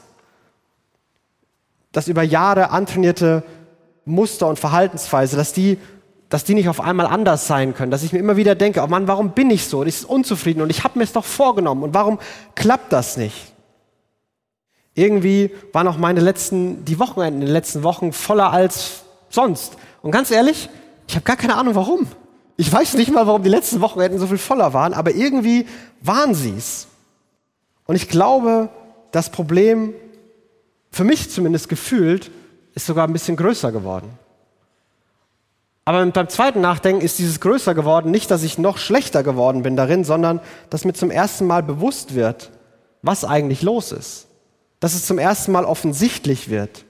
Das 1.92 2.08
über 2.08 2.22
Jahre 2.22 2.70
antrainierte 2.70 3.42
Muster 4.04 4.48
und 4.48 4.58
Verhaltensweise, 4.58 5.36
dass 5.36 5.52
die 5.52 5.78
dass 6.34 6.42
die 6.42 6.54
nicht 6.54 6.68
auf 6.68 6.80
einmal 6.80 7.06
anders 7.06 7.46
sein 7.46 7.74
können, 7.74 7.92
dass 7.92 8.02
ich 8.02 8.12
mir 8.12 8.18
immer 8.18 8.36
wieder 8.36 8.56
denke, 8.56 8.82
oh 8.82 8.88
Mann, 8.88 9.06
warum 9.06 9.30
bin 9.30 9.50
ich 9.50 9.68
so? 9.68 9.82
Und 9.82 9.86
ich 9.86 10.00
bin 10.00 10.08
unzufrieden 10.08 10.62
und 10.62 10.70
ich 10.70 10.82
habe 10.82 10.98
mir 10.98 11.04
es 11.04 11.12
doch 11.12 11.24
vorgenommen 11.24 11.84
und 11.84 11.94
warum 11.94 12.18
klappt 12.56 12.92
das 12.92 13.16
nicht? 13.16 13.52
Irgendwie 14.94 15.52
waren 15.72 15.86
auch 15.86 15.96
meine 15.96 16.18
letzten, 16.18 16.84
die 16.84 16.98
Wochenenden 16.98 17.42
in 17.42 17.46
den 17.46 17.52
letzten 17.52 17.84
Wochen 17.84 18.12
voller 18.12 18.52
als 18.52 19.04
sonst. 19.28 19.76
Und 20.02 20.10
ganz 20.10 20.32
ehrlich, 20.32 20.68
ich 21.06 21.14
habe 21.14 21.24
gar 21.24 21.36
keine 21.36 21.54
Ahnung 21.54 21.76
warum. 21.76 22.08
Ich 22.56 22.72
weiß 22.72 22.94
nicht 22.94 23.12
mal, 23.12 23.28
warum 23.28 23.44
die 23.44 23.48
letzten 23.48 23.80
Wochenenden 23.80 24.18
so 24.18 24.26
viel 24.26 24.38
voller 24.38 24.72
waren, 24.72 24.92
aber 24.92 25.12
irgendwie 25.12 25.66
waren 26.00 26.34
sie 26.34 26.54
es. 26.56 26.88
Und 27.86 27.94
ich 27.94 28.08
glaube, 28.08 28.70
das 29.14 29.30
Problem, 29.30 29.94
für 30.90 31.04
mich 31.04 31.30
zumindest 31.30 31.68
gefühlt, 31.68 32.32
ist 32.74 32.86
sogar 32.86 33.06
ein 33.06 33.12
bisschen 33.12 33.36
größer 33.36 33.70
geworden. 33.70 34.10
Aber 35.84 36.04
beim 36.04 36.28
zweiten 36.28 36.60
Nachdenken 36.60 37.00
ist 37.00 37.20
dieses 37.20 37.38
größer 37.38 37.74
geworden, 37.74 38.10
nicht, 38.10 38.30
dass 38.30 38.42
ich 38.42 38.58
noch 38.58 38.76
schlechter 38.76 39.22
geworden 39.22 39.62
bin 39.62 39.76
darin, 39.76 40.02
sondern 40.02 40.40
dass 40.68 40.84
mir 40.84 40.94
zum 40.94 41.12
ersten 41.12 41.46
Mal 41.46 41.62
bewusst 41.62 42.16
wird, 42.16 42.50
was 43.02 43.24
eigentlich 43.24 43.62
los 43.62 43.92
ist. 43.92 44.26
Dass 44.80 44.94
es 44.94 45.06
zum 45.06 45.18
ersten 45.18 45.52
Mal 45.52 45.64
offensichtlich 45.64 46.50
wird. 46.50 46.84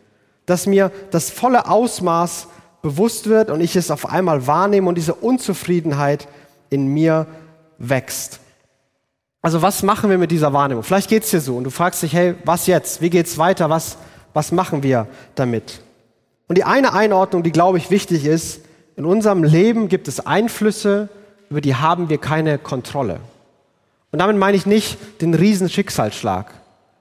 Dass 0.47 0.67
mir 0.67 0.93
das 1.11 1.31
volle 1.31 1.69
Ausmaß 1.69 2.47
bewusst 2.81 3.29
wird 3.29 3.51
und 3.51 3.61
ich 3.61 3.77
es 3.77 3.91
auf 3.91 4.07
einmal 4.07 4.47
wahrnehme 4.47 4.89
und 4.89 4.95
diese 4.95 5.15
Unzufriedenheit 5.15 6.27
in 6.71 6.87
mir 6.87 7.27
wächst. 7.77 8.41
Also 9.45 9.61
was 9.61 9.83
machen 9.83 10.09
wir 10.09 10.17
mit 10.17 10.31
dieser 10.31 10.55
Wahrnehmung? 10.55 10.83
Vielleicht 10.83 11.11
geht's 11.11 11.29
dir 11.29 11.39
so 11.43 11.59
und 11.59 11.65
du 11.65 11.71
fragst 11.71 12.03
dich, 12.03 12.15
hey, 12.15 12.35
was 12.47 12.67
jetzt? 12.67 13.03
Wie 13.03 13.11
geht's 13.11 13.37
weiter? 13.37 13.69
Was, 13.69 13.99
was 14.33 14.53
machen 14.53 14.83
wir 14.83 15.07
damit? 15.35 15.83
Und 16.49 16.57
die 16.57 16.65
eine 16.65 16.95
Einordnung, 16.95 17.43
die 17.43 17.53
glaube 17.53 17.77
ich 17.77 17.91
wichtig 17.91 18.25
ist, 18.25 18.63
in 18.97 19.05
unserem 19.05 19.45
Leben 19.45 19.89
gibt 19.89 20.09
es 20.09 20.27
Einflüsse, 20.27 21.11
über 21.51 21.61
die 21.61 21.75
haben 21.75 22.09
wir 22.09 22.17
keine 22.17 22.57
Kontrolle. 22.57 23.21
Und 24.13 24.19
damit 24.21 24.39
meine 24.39 24.57
ich 24.57 24.65
nicht 24.65 24.97
den 25.21 25.35
riesen 25.35 25.69
Schicksalsschlag. 25.69 26.51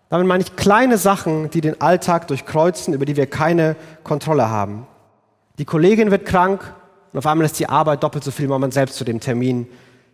Damit 0.09 0.27
meine 0.27 0.43
ich 0.43 0.57
kleine 0.57 0.97
Sachen, 0.97 1.49
die 1.49 1.61
den 1.61 1.79
Alltag 1.79 2.27
durchkreuzen, 2.27 2.93
über 2.93 3.05
die 3.05 3.15
wir 3.15 3.27
keine 3.27 3.77
Kontrolle 4.03 4.49
haben. 4.49 4.85
Die 5.59 5.65
Kollegin 5.65 6.11
wird 6.11 6.25
krank 6.25 6.73
und 7.13 7.19
auf 7.19 7.25
einmal 7.25 7.45
ist 7.45 7.57
die 7.57 7.69
Arbeit 7.69 8.03
doppelt 8.03 8.25
so 8.25 8.31
viel, 8.31 8.49
weil 8.49 8.59
man 8.59 8.71
selbst 8.71 8.97
zu 8.97 9.05
dem 9.05 9.21
Termin 9.21 9.65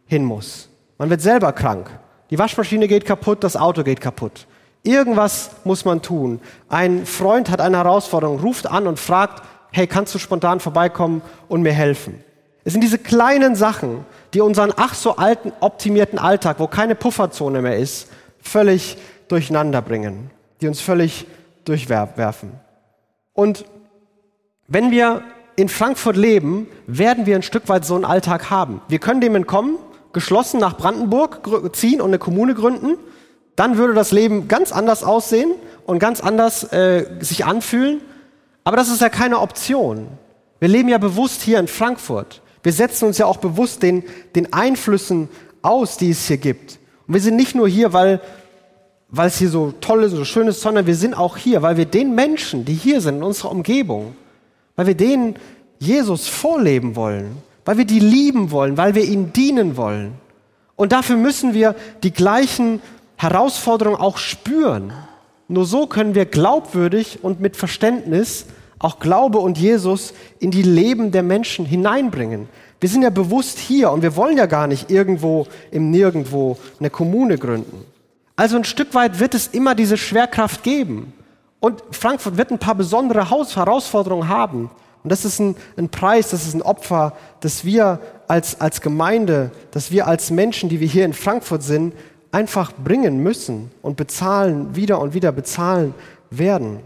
hin 0.06 0.24
muss. 0.24 0.70
Man 1.00 1.10
wird 1.10 1.22
selber 1.22 1.54
krank. 1.54 1.90
Die 2.30 2.38
Waschmaschine 2.38 2.88
geht 2.88 3.06
kaputt, 3.06 3.44
das 3.44 3.56
Auto 3.56 3.84
geht 3.84 4.02
kaputt. 4.02 4.48
Irgendwas 4.84 5.52
muss 5.64 5.84
man 5.84 6.02
tun. 6.02 6.40
Ein 6.70 7.06
Freund 7.06 7.50
hat 7.50 7.60
eine 7.60 7.78
Herausforderung, 7.78 8.40
ruft 8.40 8.68
an 8.68 8.88
und 8.88 9.00
fragt, 9.00 9.44
hey, 9.72 9.88
kannst 9.88 10.14
du 10.16 10.20
spontan 10.20 10.60
vorbeikommen 10.60 11.22
und 11.48 11.62
mir 11.62 11.74
helfen? 11.74 12.24
Es 12.64 12.74
sind 12.74 12.84
diese 12.84 13.00
kleinen 13.00 13.56
Sachen, 13.56 14.06
die 14.34 14.42
unseren 14.42 14.74
ach 14.76 14.94
so 14.94 15.16
alten, 15.16 15.52
optimierten 15.60 16.20
Alltag, 16.20 16.60
wo 16.60 16.68
keine 16.68 16.96
Pufferzone 16.96 17.62
mehr 17.62 17.78
ist, 17.78 18.10
völlig 18.42 18.98
durcheinander 19.28 19.82
bringen, 19.82 20.30
die 20.62 20.68
uns 20.68 20.82
völlig 20.82 21.26
durchwerfen. 21.66 22.52
Und 23.34 23.66
wenn 24.68 24.92
wir 24.92 25.24
in 25.56 25.68
Frankfurt 25.68 26.16
leben, 26.16 26.68
werden 26.88 27.26
wir 27.26 27.36
ein 27.36 27.44
Stück 27.44 27.68
weit 27.70 27.86
so 27.86 27.96
einen 27.96 28.06
Alltag 28.06 28.50
haben. 28.50 28.82
Wir 28.88 29.00
können 29.00 29.20
dem 29.20 29.36
entkommen, 29.36 29.78
geschlossen 30.14 30.60
nach 30.60 30.78
Brandenburg 30.78 31.76
ziehen 31.76 32.02
und 32.02 32.08
eine 32.08 32.20
Kommune 32.20 32.56
gründen. 32.56 32.98
Dann 33.56 33.78
würde 33.78 33.94
das 33.94 34.12
Leben 34.12 34.48
ganz 34.48 34.72
anders 34.72 35.04
aussehen 35.04 35.52
und 35.86 36.00
ganz 36.00 36.22
anders 36.22 36.64
äh, 36.72 37.06
sich 37.20 37.46
anfühlen. 37.46 38.02
Aber 38.64 38.78
das 38.78 38.90
ist 38.90 39.02
ja 39.02 39.10
keine 39.10 39.40
Option. 39.40 40.08
Wir 40.60 40.68
leben 40.68 40.90
ja 40.90 40.98
bewusst 40.98 41.42
hier 41.42 41.60
in 41.60 41.68
Frankfurt. 41.68 42.42
Wir 42.64 42.74
setzen 42.74 43.06
uns 43.06 43.18
ja 43.18 43.26
auch 43.26 43.38
bewusst 43.38 43.84
den, 43.84 44.04
den 44.36 44.54
Einflüssen 44.54 45.30
aus, 45.62 45.98
die 45.98 46.12
es 46.12 46.28
hier 46.28 46.38
gibt. 46.38 46.80
Und 47.08 47.14
wir 47.14 47.22
sind 47.22 47.36
nicht 47.36 47.56
nur 47.56 47.68
hier, 47.68 47.94
weil, 47.94 48.22
weil 49.10 49.28
es 49.28 49.38
hier 49.38 49.50
so 49.50 49.74
toll 49.80 50.04
ist, 50.04 50.12
so 50.12 50.26
schön 50.26 50.48
ist, 50.48 50.62
sondern 50.62 50.86
wir 50.86 50.96
sind 50.96 51.14
auch 51.14 51.38
hier, 51.38 51.62
weil 51.62 51.78
wir 51.78 51.86
den 51.86 52.16
Menschen, 52.16 52.66
die 52.66 52.74
hier 52.74 53.02
sind, 53.02 53.18
in 53.18 53.24
unserer 53.24 53.52
Umgebung, 53.52 54.16
weil 54.76 54.88
wir 54.88 54.96
denen 54.96 55.36
Jesus 55.80 56.28
vorleben 56.28 56.96
wollen, 56.96 57.38
weil 57.66 57.78
wir 57.78 57.86
die 57.86 58.00
lieben 58.00 58.52
wollen, 58.52 58.78
weil 58.78 58.96
wir 58.96 59.04
ihnen 59.04 59.34
dienen 59.34 59.78
wollen. 59.78 60.14
Und 60.76 60.92
dafür 60.92 61.18
müssen 61.18 61.54
wir 61.54 61.76
die 62.04 62.14
gleichen 62.14 62.82
Herausforderungen 63.18 64.00
auch 64.00 64.18
spüren. 64.18 64.94
Nur 65.48 65.66
so 65.66 65.88
können 65.88 66.16
wir 66.16 66.26
glaubwürdig 66.26 67.20
und 67.22 67.42
mit 67.42 67.58
Verständnis 67.58 68.46
auch 68.80 69.00
Glaube 69.00 69.40
und 69.40 69.58
Jesus 69.58 70.14
in 70.40 70.52
die 70.52 70.64
Leben 70.64 71.12
der 71.12 71.24
Menschen 71.24 71.66
hineinbringen. 71.66 72.48
Wir 72.80 72.88
sind 72.88 73.02
ja 73.02 73.10
bewusst 73.10 73.60
hier 73.60 73.92
und 73.92 74.02
wir 74.02 74.16
wollen 74.16 74.38
ja 74.38 74.46
gar 74.46 74.68
nicht 74.68 74.90
irgendwo 74.90 75.48
im 75.70 75.92
Nirgendwo 75.92 76.58
eine 76.80 76.90
Kommune 76.90 77.38
gründen. 77.38 77.84
Also 78.38 78.56
ein 78.56 78.64
Stück 78.64 78.94
weit 78.94 79.20
wird 79.20 79.36
es 79.36 79.48
immer 79.48 79.76
diese 79.76 79.98
Schwerkraft 79.98 80.64
geben. 80.64 81.12
Und 81.60 81.84
Frankfurt 81.92 82.38
wird 82.38 82.52
ein 82.52 82.60
paar 82.60 82.76
besondere 82.76 83.30
Herausforderungen 83.30 84.30
haben. 84.30 84.72
Und 85.04 85.12
das 85.12 85.26
ist 85.26 85.40
ein, 85.40 85.56
ein, 85.78 85.90
Preis, 85.90 86.30
das 86.30 86.46
ist 86.46 86.54
ein 86.54 86.62
Opfer, 86.62 87.14
das 87.40 87.64
wir 87.64 88.00
als, 88.28 88.60
als 88.60 88.82
Gemeinde, 88.82 89.52
dass 89.72 89.92
wir 89.92 90.08
als 90.08 90.30
Menschen, 90.30 90.70
die 90.70 90.80
wir 90.80 90.88
hier 90.88 91.06
in 91.06 91.14
Frankfurt 91.14 91.64
sind, 91.64 91.94
einfach 92.32 92.74
bringen 92.74 93.24
müssen 93.24 93.72
und 93.82 93.98
bezahlen, 93.98 94.76
wieder 94.76 95.00
und 95.00 95.14
wieder 95.14 95.32
bezahlen 95.32 95.94
werden. 96.30 96.80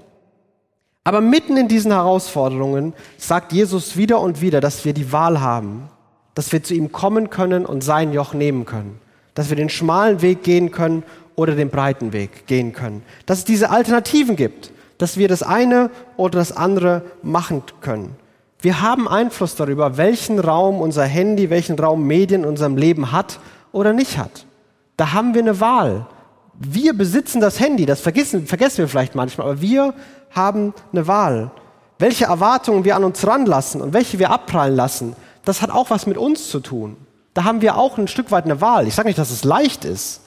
Aber 1.04 1.19
mitten 1.19 1.58
in 1.58 1.67
diesen 1.67 1.91
Herausforderungen 1.91 2.93
sagt 3.17 3.52
Jesus 3.52 3.97
wieder 3.97 4.21
und 4.21 4.41
wieder, 4.41 4.62
dass 4.62 4.86
wir 4.86 4.93
die 4.93 5.12
Wahl 5.12 5.41
haben, 5.41 5.89
dass 6.34 6.52
wir 6.52 6.63
zu 6.63 6.73
ihm 6.73 6.91
kommen 6.91 7.30
können 7.30 7.65
und 7.65 7.84
sein 7.84 8.13
Joch 8.13 8.34
nehmen 8.34 8.65
können, 8.65 8.99
dass 9.34 9.49
wir 9.49 9.58
den 9.58 9.69
schmalen 9.69 10.21
Weg 10.21 10.43
gehen 10.43 10.71
können 10.71 11.04
oder 11.36 11.56
den 11.56 11.69
breiten 11.69 12.13
Weg 12.13 12.47
gehen 12.47 12.73
können, 12.73 13.04
dass 13.26 13.39
es 13.39 13.45
diese 13.45 13.69
Alternativen 13.69 14.36
gibt, 14.36 14.71
dass 15.03 15.17
wir 15.17 15.27
das 15.27 15.43
eine 15.43 15.89
oder 16.15 16.39
das 16.39 16.55
andere 16.55 17.01
machen 17.23 17.61
können. 17.81 18.15
Wir 18.61 18.81
haben 18.81 19.09
Einfluss 19.09 19.55
darüber, 19.55 19.97
welchen 19.97 20.39
Raum 20.39 20.79
unser 20.79 21.03
Handy, 21.03 21.49
welchen 21.49 21.77
Raum 21.77 22.07
Medien 22.07 22.43
in 22.43 22.49
unserem 22.49 22.77
Leben 22.77 23.11
hat 23.11 23.41
oder 23.73 23.91
nicht 23.91 24.17
hat. 24.17 24.45
Da 24.95 25.11
haben 25.11 25.33
wir 25.33 25.41
eine 25.41 25.59
Wahl. 25.59 26.05
Wir 26.57 26.93
besitzen 26.93 27.41
das 27.41 27.59
Handy, 27.59 27.85
das 27.85 27.99
vergessen, 27.99 28.47
vergessen 28.47 28.77
wir 28.77 28.87
vielleicht 28.87 29.13
manchmal, 29.13 29.47
aber 29.47 29.59
wir 29.59 29.93
haben 30.31 30.73
eine 30.93 31.05
Wahl. 31.05 31.51
Welche 31.99 32.23
Erwartungen 32.23 32.85
wir 32.85 32.95
an 32.95 33.03
uns 33.03 33.27
ranlassen 33.27 33.81
und 33.81 33.91
welche 33.91 34.19
wir 34.19 34.29
abprallen 34.29 34.77
lassen, 34.77 35.17
das 35.43 35.61
hat 35.61 35.69
auch 35.69 35.89
was 35.89 36.07
mit 36.07 36.17
uns 36.17 36.47
zu 36.47 36.61
tun. 36.61 36.95
Da 37.33 37.43
haben 37.43 37.59
wir 37.59 37.75
auch 37.75 37.97
ein 37.97 38.07
Stück 38.07 38.31
weit 38.31 38.45
eine 38.45 38.61
Wahl. 38.61 38.87
Ich 38.87 38.95
sage 38.95 39.09
nicht, 39.09 39.19
dass 39.19 39.31
es 39.31 39.43
leicht 39.43 39.83
ist, 39.83 40.21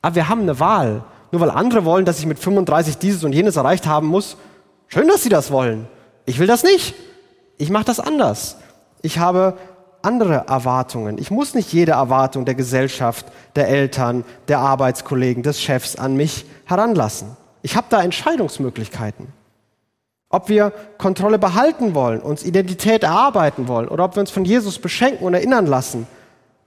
aber 0.00 0.14
wir 0.14 0.30
haben 0.30 0.40
eine 0.40 0.58
Wahl. 0.58 1.04
Nur 1.32 1.40
weil 1.40 1.50
andere 1.50 1.84
wollen, 1.84 2.04
dass 2.04 2.20
ich 2.20 2.26
mit 2.26 2.38
35 2.38 2.98
dieses 2.98 3.24
und 3.24 3.32
jenes 3.32 3.56
erreicht 3.56 3.86
haben 3.86 4.06
muss, 4.06 4.36
schön, 4.86 5.08
dass 5.08 5.22
sie 5.22 5.30
das 5.30 5.50
wollen. 5.50 5.88
Ich 6.26 6.38
will 6.38 6.46
das 6.46 6.62
nicht. 6.62 6.94
Ich 7.56 7.70
mache 7.70 7.84
das 7.84 7.98
anders. 7.98 8.58
Ich 9.00 9.18
habe 9.18 9.56
andere 10.02 10.44
Erwartungen. 10.48 11.16
Ich 11.18 11.30
muss 11.30 11.54
nicht 11.54 11.72
jede 11.72 11.92
Erwartung 11.92 12.44
der 12.44 12.54
Gesellschaft, 12.54 13.26
der 13.56 13.68
Eltern, 13.68 14.24
der 14.48 14.58
Arbeitskollegen, 14.58 15.42
des 15.42 15.60
Chefs 15.60 15.96
an 15.96 16.16
mich 16.16 16.44
heranlassen. 16.66 17.36
Ich 17.62 17.76
habe 17.76 17.86
da 17.88 18.02
Entscheidungsmöglichkeiten. 18.02 19.28
Ob 20.28 20.48
wir 20.48 20.72
Kontrolle 20.98 21.38
behalten 21.38 21.94
wollen, 21.94 22.20
uns 22.20 22.44
Identität 22.44 23.04
erarbeiten 23.04 23.68
wollen 23.68 23.88
oder 23.88 24.04
ob 24.04 24.16
wir 24.16 24.20
uns 24.20 24.30
von 24.30 24.44
Jesus 24.44 24.78
beschenken 24.78 25.26
und 25.26 25.34
erinnern 25.34 25.66
lassen, 25.66 26.06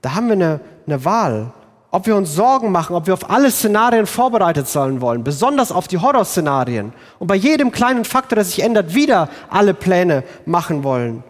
da 0.02 0.14
haben 0.14 0.26
wir 0.28 0.34
eine, 0.34 0.60
eine 0.86 1.04
Wahl. 1.04 1.52
Ob 1.96 2.06
wir 2.06 2.14
uns 2.14 2.34
Sorgen 2.34 2.72
machen, 2.72 2.94
ob 2.94 3.06
wir 3.06 3.14
auf 3.14 3.30
alle 3.30 3.50
Szenarien 3.50 4.04
vorbereitet 4.04 4.68
sein 4.68 5.00
wollen, 5.00 5.24
besonders 5.24 5.72
auf 5.72 5.88
die 5.88 5.96
Horrorszenarien 5.96 6.92
und 7.18 7.26
bei 7.26 7.36
jedem 7.36 7.70
kleinen 7.70 8.04
Faktor, 8.04 8.36
der 8.36 8.44
sich 8.44 8.62
ändert, 8.62 8.94
wieder 8.94 9.30
alle 9.48 9.72
Pläne 9.72 10.22
machen 10.44 10.84
wollen. 10.84 11.24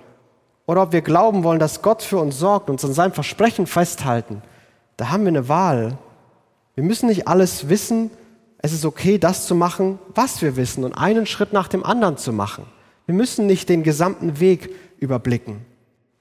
Oder 0.67 0.83
ob 0.83 0.91
wir 0.91 1.03
glauben 1.03 1.45
wollen, 1.45 1.61
dass 1.61 1.83
Gott 1.83 2.03
für 2.03 2.19
uns 2.19 2.41
sorgt 2.41 2.69
und 2.69 2.75
uns 2.75 2.85
an 2.85 2.95
seinem 2.95 3.13
Versprechen 3.13 3.69
festhalten. 3.69 4.43
Da 4.97 5.11
haben 5.11 5.23
wir 5.23 5.29
eine 5.29 5.49
Wahl. 5.49 5.99
Wir 6.75 6.83
müssen 6.83 7.07
nicht 7.07 7.29
alles 7.29 7.69
wissen, 7.69 8.11
es 8.59 8.73
ist 8.73 8.85
okay, 8.85 9.19
das 9.19 9.47
zu 9.47 9.55
machen, 9.55 10.01
was 10.17 10.43
wir 10.43 10.57
wissen 10.57 10.83
und 10.83 10.95
einen 10.95 11.27
Schritt 11.27 11.53
nach 11.53 11.69
dem 11.69 11.87
anderen 11.87 12.17
zu 12.17 12.33
machen. 12.33 12.65
Wir 13.07 13.15
müssen 13.15 13.47
nicht 13.47 13.69
den 13.69 13.85
gesamten 13.85 14.41
Weg 14.41 14.75
überblicken. 14.99 15.65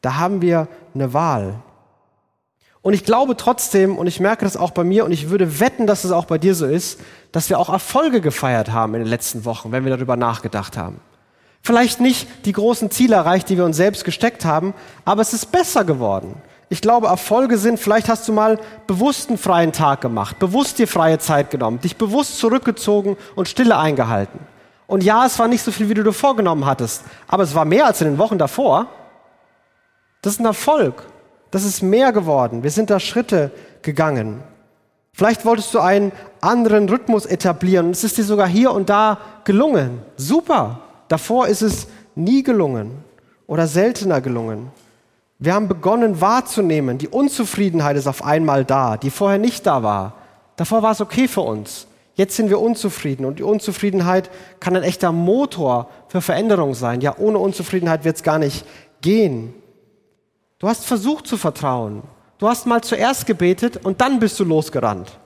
Da 0.01 0.17
haben 0.17 0.43
wir 0.43 0.67
eine 0.93 1.13
Wahl. 1.13 1.55
Und 2.86 2.93
ich 2.93 3.04
glaube 3.04 3.36
trotzdem, 3.36 3.98
und 3.98 4.06
ich 4.06 4.19
merke 4.19 4.45
das 4.45 4.56
auch 4.56 4.69
bei 4.69 4.84
mir, 4.84 5.06
und 5.06 5.12
ich 5.12 5.32
würde 5.32 5.60
wetten, 5.60 5.88
dass 5.88 6.04
es 6.04 6.12
auch 6.12 6.26
bei 6.26 6.38
dir 6.38 6.54
so 6.54 6.67
ist, 6.67 7.00
dass 7.32 7.50
wir 7.50 7.58
auch 7.58 7.69
Erfolge 7.69 8.21
gefeiert 8.21 8.71
haben 8.71 8.93
in 8.93 9.00
den 9.00 9.10
letzten 9.10 9.43
Wochen, 9.43 9.71
wenn 9.71 9.86
wir 9.86 9.98
darüber 9.98 10.15
nachgedacht 10.17 10.78
haben. 10.78 11.02
Vielleicht 11.63 12.00
nicht 12.00 12.28
die 12.45 12.52
großen 12.52 12.91
Ziele 12.91 13.15
erreicht, 13.15 13.50
die 13.50 13.58
wir 13.58 13.65
uns 13.65 13.76
selbst 13.76 14.06
gesteckt 14.06 14.45
haben, 14.45 14.76
aber 15.04 15.24
es 15.24 15.34
ist 15.34 15.52
besser 15.52 15.84
geworden. 15.84 16.36
Ich 16.69 16.80
glaube, 16.80 17.08
Erfolge 17.08 17.58
sind, 17.58 17.80
vielleicht 17.80 18.08
hast 18.08 18.28
du 18.28 18.34
mal 18.34 18.60
bewusst 18.86 19.30
einen 19.30 19.39
freien 19.39 19.71
Tag 19.71 20.02
gemacht, 20.02 20.38
bewusst 20.38 20.78
dir 20.78 20.88
freie 20.88 21.17
Zeit 21.17 21.50
genommen, 21.50 21.80
dich 21.80 21.95
bewusst 21.95 22.38
zurückgezogen 22.38 23.17
und 23.34 23.50
Stille 23.50 23.80
eingehalten. 23.80 24.39
Und 24.86 25.04
ja, 25.04 25.26
es 25.26 25.39
war 25.39 25.48
nicht 25.48 25.63
so 25.63 25.71
viel, 25.71 25.89
wie 25.89 25.95
du 25.95 26.04
dir 26.04 26.13
vorgenommen 26.13 26.67
hattest, 26.67 27.04
aber 27.28 27.41
es 27.41 27.56
war 27.56 27.65
mehr 27.65 27.88
als 27.88 28.00
in 28.02 28.10
den 28.10 28.19
Wochen 28.19 28.38
davor. 28.38 28.86
Das 30.21 30.34
ist 30.34 30.39
ein 30.39 30.45
Erfolg. 30.45 31.02
Das 31.56 31.63
ist 31.63 31.82
mehr 31.82 32.12
geworden. 32.12 32.63
Wir 32.63 32.70
sind 32.70 32.89
da 32.89 33.00
Schritte 33.00 33.50
gegangen. 33.82 34.44
Vielleicht 35.13 35.46
wolltest 35.46 35.74
du 35.74 35.80
einen 35.80 36.12
anderen 36.41 36.89
Rhythmus 36.89 37.26
etablieren 37.26 37.91
es 37.91 38.04
ist 38.04 38.18
dir 38.18 38.26
sogar 38.26 38.46
hier 38.46 38.74
und 38.74 38.89
da 38.89 39.20
gelungen. 39.46 40.02
Super. 40.18 40.82
Davor 41.08 41.48
ist 41.48 41.62
es 41.62 41.88
nie 42.13 42.44
gelungen 42.44 42.91
oder 43.48 43.68
seltener 43.68 44.20
gelungen. 44.20 44.68
Wir 45.39 45.54
haben 45.54 45.70
begonnen 45.70 46.20
wahrzunehmen, 46.20 46.98
die 46.98 47.08
Unzufriedenheit 47.08 47.96
ist 47.96 48.08
auf 48.08 48.26
einmal 48.26 48.65
da, 48.65 48.98
die 48.98 49.10
vorher 49.10 49.39
nicht 49.39 49.65
da 49.65 49.82
war. 49.82 50.15
Davor 50.58 50.84
war 50.84 50.91
es 50.91 51.00
okay 51.00 51.30
für 51.30 51.39
uns. 51.39 51.88
Jetzt 52.15 52.36
sind 52.36 52.50
wir 52.50 52.60
unzufrieden 52.60 53.24
und 53.24 53.39
die 53.39 53.44
Unzufriedenheit 53.44 54.30
kann 54.60 54.76
ein 54.76 54.84
echter 54.84 55.13
Motor 55.13 55.89
für 56.10 56.20
Veränderung 56.20 56.74
sein. 56.74 57.00
Ja, 57.00 57.15
ohne 57.18 57.38
Unzufriedenheit 57.38 58.04
wird 58.04 58.18
es 58.18 58.24
gar 58.24 58.39
nicht 58.39 58.65
gehen. 59.00 59.54
Du 60.60 60.68
hast 60.68 60.86
versucht 60.86 61.28
zu 61.28 61.38
vertrauen. 61.38 62.04
Du 62.38 62.48
hast 62.48 62.65
mal 62.65 62.82
zuerst 62.82 63.26
gebetet 63.26 63.86
und 63.86 64.02
dann 64.02 64.20
bist 64.20 64.39
du 64.39 64.44
losgerannt. 64.44 65.18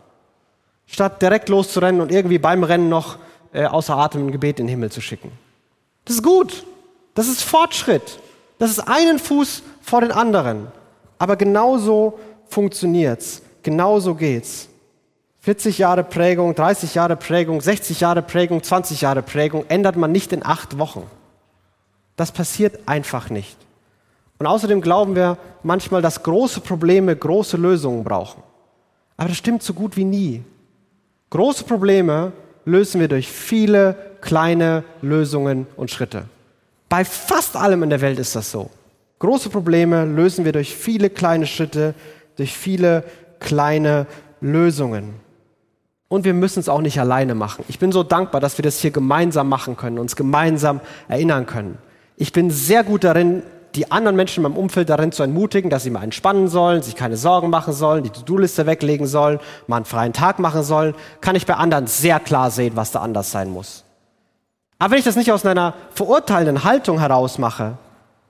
Statt 0.86 1.22
direkt 1.22 1.50
loszurennen 1.50 2.02
und 2.02 2.12
irgendwie 2.12 2.40
beim 2.40 2.64
Rennen 2.64 2.90
noch 2.90 3.18
äh, 3.54 3.66
außer 3.66 3.96
Atem 3.96 4.28
ein 4.28 4.32
Gebet 4.32 4.60
in 4.60 4.66
den 4.66 4.72
Himmel 4.72 4.92
zu 4.92 5.02
schicken. 5.02 5.32
Das 6.06 6.16
ist 6.16 6.24
gut. 6.24 6.66
Das 7.14 7.28
ist 7.28 7.44
Fortschritt. 7.44 8.20
Das 8.58 8.72
ist 8.72 8.80
einen 8.80 9.20
Fuß 9.20 9.64
vor 9.82 10.02
den 10.02 10.12
anderen. 10.12 10.68
Aber 11.18 11.36
genauso 11.36 12.20
funktioniert's. 12.48 13.42
Genauso 13.64 14.16
geht's. 14.16 14.70
40 15.42 15.78
Jahre 15.78 16.04
Prägung, 16.04 16.54
30 16.54 16.96
Jahre 16.96 17.16
Prägung, 17.16 17.62
60 17.62 18.02
Jahre 18.02 18.22
Prägung, 18.22 18.62
20 18.62 19.02
Jahre 19.02 19.22
Prägung 19.22 19.66
ändert 19.70 19.96
man 19.96 20.12
nicht 20.12 20.34
in 20.34 20.46
acht 20.46 20.78
Wochen. 20.78 21.04
Das 22.16 22.32
passiert 22.32 22.80
einfach 22.88 23.30
nicht. 23.30 23.58
Und 24.40 24.46
außerdem 24.46 24.82
glauben 24.82 25.16
wir 25.16 25.38
manchmal, 25.64 26.02
dass 26.02 26.24
große 26.24 26.62
Probleme 26.62 27.16
große 27.16 27.58
Lösungen 27.58 28.04
brauchen. 28.04 28.42
Aber 29.18 29.28
das 29.28 29.38
stimmt 29.38 29.62
so 29.62 29.74
gut 29.74 29.98
wie 29.98 30.06
nie. 30.06 30.44
Große 31.30 31.66
Probleme 31.66 32.32
lösen 32.64 33.02
wir 33.02 33.10
durch 33.10 33.28
viele 33.28 33.96
kleine 34.22 34.84
Lösungen 35.02 35.68
und 35.76 35.92
Schritte. 35.92 36.24
Bei 36.88 37.04
fast 37.04 37.56
allem 37.56 37.84
in 37.84 37.90
der 37.90 38.02
Welt 38.02 38.18
ist 38.18 38.36
das 38.36 38.50
so. 38.50 38.70
Große 39.20 39.50
Probleme 39.50 40.06
lösen 40.06 40.46
wir 40.46 40.54
durch 40.54 40.74
viele 40.74 41.10
kleine 41.10 41.46
Schritte, 41.46 41.94
durch 42.38 42.56
viele 42.56 43.04
kleine 43.40 44.08
Lösungen. 44.40 45.16
Und 46.08 46.24
wir 46.24 46.34
müssen 46.34 46.62
es 46.62 46.70
auch 46.70 46.82
nicht 46.82 47.00
alleine 47.00 47.36
machen. 47.36 47.66
Ich 47.68 47.78
bin 47.78 47.92
so 47.92 48.04
dankbar, 48.04 48.40
dass 48.40 48.58
wir 48.58 48.64
das 48.64 48.80
hier 48.80 48.92
gemeinsam 48.92 49.50
machen 49.50 49.76
können, 49.76 50.00
uns 50.00 50.16
gemeinsam 50.16 50.80
erinnern 51.10 51.46
können. 51.46 51.78
Ich 52.16 52.32
bin 52.32 52.50
sehr 52.50 52.84
gut 52.84 53.04
darin, 53.04 53.44
die 53.76 53.92
anderen 53.92 54.16
Menschen 54.16 54.44
in 54.44 54.52
meinem 54.52 54.58
Umfeld 54.58 54.90
darin 54.90 55.12
zu 55.12 55.24
entmutigen, 55.24 55.70
dass 55.70 55.84
sie 55.84 55.90
mal 55.90 56.04
entspannen 56.04 56.48
sollen, 56.48 56.82
sich 56.82 56.96
keine 56.96 57.18
Sorgen 57.18 57.50
machen 57.50 57.74
sollen, 57.74 58.04
die 58.04 58.10
To-Do-Liste 58.10 58.66
weglegen 58.66 59.08
sollen, 59.08 59.40
mal 59.68 59.78
einen 59.78 59.86
freien 59.86 60.14
Tag 60.14 60.40
machen 60.40 60.64
sollen, 60.64 60.96
kann 61.22 61.36
ich 61.36 61.46
bei 61.46 61.54
anderen 61.56 61.88
sehr 61.88 62.20
klar 62.20 62.52
sehen, 62.52 62.76
was 62.76 62.92
da 62.92 63.00
anders 63.02 63.32
sein 63.32 63.50
muss. 63.50 63.84
Aber 64.80 64.92
wenn 64.92 65.00
ich 65.00 65.06
das 65.06 65.16
nicht 65.16 65.32
aus 65.32 65.46
einer 65.46 65.74
verurteilenden 65.94 66.64
Haltung 66.64 67.00
heraus 67.00 67.38
mache, 67.38 67.78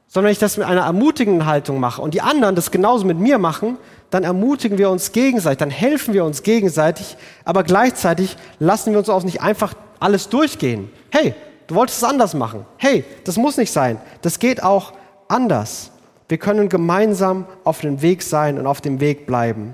sondern 0.07 0.25
wenn 0.25 0.33
ich 0.33 0.39
das 0.39 0.57
mit 0.57 0.65
einer 0.65 0.81
ermutigenden 0.81 1.45
Haltung 1.45 1.79
mache 1.79 2.01
und 2.01 2.15
die 2.15 2.21
anderen 2.21 2.55
das 2.55 2.71
genauso 2.71 3.05
mit 3.05 3.19
mir 3.19 3.37
machen, 3.37 3.77
dann 4.09 4.23
ermutigen 4.23 4.79
wir 4.79 4.89
uns 4.89 5.11
gegenseitig, 5.11 5.59
dann 5.59 5.69
helfen 5.69 6.15
wir 6.15 6.25
uns 6.25 6.41
gegenseitig, 6.41 7.15
aber 7.45 7.63
gleichzeitig 7.63 8.35
lassen 8.57 8.91
wir 8.91 8.99
uns 8.99 9.09
auch 9.09 9.23
nicht 9.23 9.41
einfach 9.41 9.75
alles 9.99 10.27
durchgehen. 10.29 10.91
Hey, 11.11 11.35
du 11.67 11.75
wolltest 11.75 11.99
es 11.99 12.09
anders 12.09 12.33
machen. 12.33 12.65
Hey, 12.77 13.05
das 13.23 13.37
muss 13.37 13.57
nicht 13.57 13.71
sein. 13.71 14.01
Das 14.23 14.39
geht 14.39 14.63
auch 14.63 14.93
anders. 15.29 15.91
Wir 16.27 16.37
können 16.37 16.67
gemeinsam 16.67 17.45
auf 17.63 17.79
dem 17.81 18.01
Weg 18.01 18.21
sein 18.21 18.59
und 18.59 18.67
auf 18.67 18.81
dem 18.81 18.99
Weg 18.99 19.25
bleiben. 19.25 19.73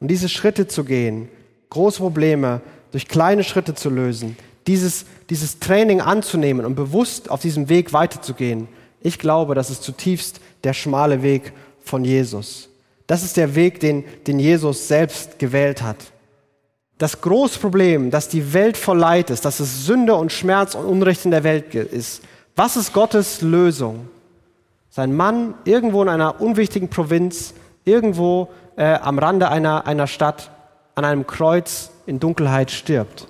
Und 0.00 0.08
diese 0.08 0.28
Schritte 0.28 0.68
zu 0.68 0.84
gehen, 0.84 1.28
große 1.70 1.98
Probleme 1.98 2.60
durch 2.92 3.08
kleine 3.08 3.44
Schritte 3.44 3.74
zu 3.74 3.90
lösen, 3.90 4.36
dieses, 4.66 5.04
dieses 5.28 5.58
Training 5.58 6.00
anzunehmen 6.00 6.64
und 6.64 6.76
bewusst 6.76 7.30
auf 7.30 7.40
diesem 7.40 7.68
Weg 7.68 7.92
weiterzugehen, 7.92 8.68
ich 9.00 9.18
glaube, 9.18 9.54
das 9.54 9.70
ist 9.70 9.82
zutiefst 9.82 10.40
der 10.64 10.72
schmale 10.72 11.22
Weg 11.22 11.52
von 11.82 12.04
Jesus. 12.04 12.68
Das 13.06 13.24
ist 13.24 13.36
der 13.36 13.54
Weg, 13.54 13.80
den, 13.80 14.04
den 14.26 14.38
Jesus 14.38 14.86
selbst 14.86 15.38
gewählt 15.38 15.82
hat. 15.82 15.96
Das 16.98 17.20
große 17.20 17.58
Problem, 17.58 18.10
dass 18.10 18.28
die 18.28 18.52
Welt 18.52 18.76
voll 18.76 18.98
Leid 18.98 19.30
ist, 19.30 19.44
dass 19.44 19.58
es 19.58 19.86
Sünde 19.86 20.14
und 20.14 20.30
Schmerz 20.30 20.76
und 20.76 20.84
Unrecht 20.84 21.24
in 21.24 21.32
der 21.32 21.42
Welt 21.42 21.74
ist. 21.74 22.22
Was 22.54 22.76
ist 22.76 22.92
Gottes 22.92 23.40
Lösung? 23.40 24.08
Sein 24.94 25.16
Mann 25.16 25.54
irgendwo 25.64 26.02
in 26.02 26.10
einer 26.10 26.42
unwichtigen 26.42 26.90
Provinz, 26.90 27.54
irgendwo 27.86 28.50
äh, 28.76 28.92
am 28.92 29.18
Rande 29.18 29.48
einer, 29.48 29.86
einer 29.86 30.06
Stadt, 30.06 30.50
an 30.94 31.06
einem 31.06 31.26
Kreuz 31.26 31.90
in 32.04 32.20
Dunkelheit 32.20 32.70
stirbt. 32.70 33.26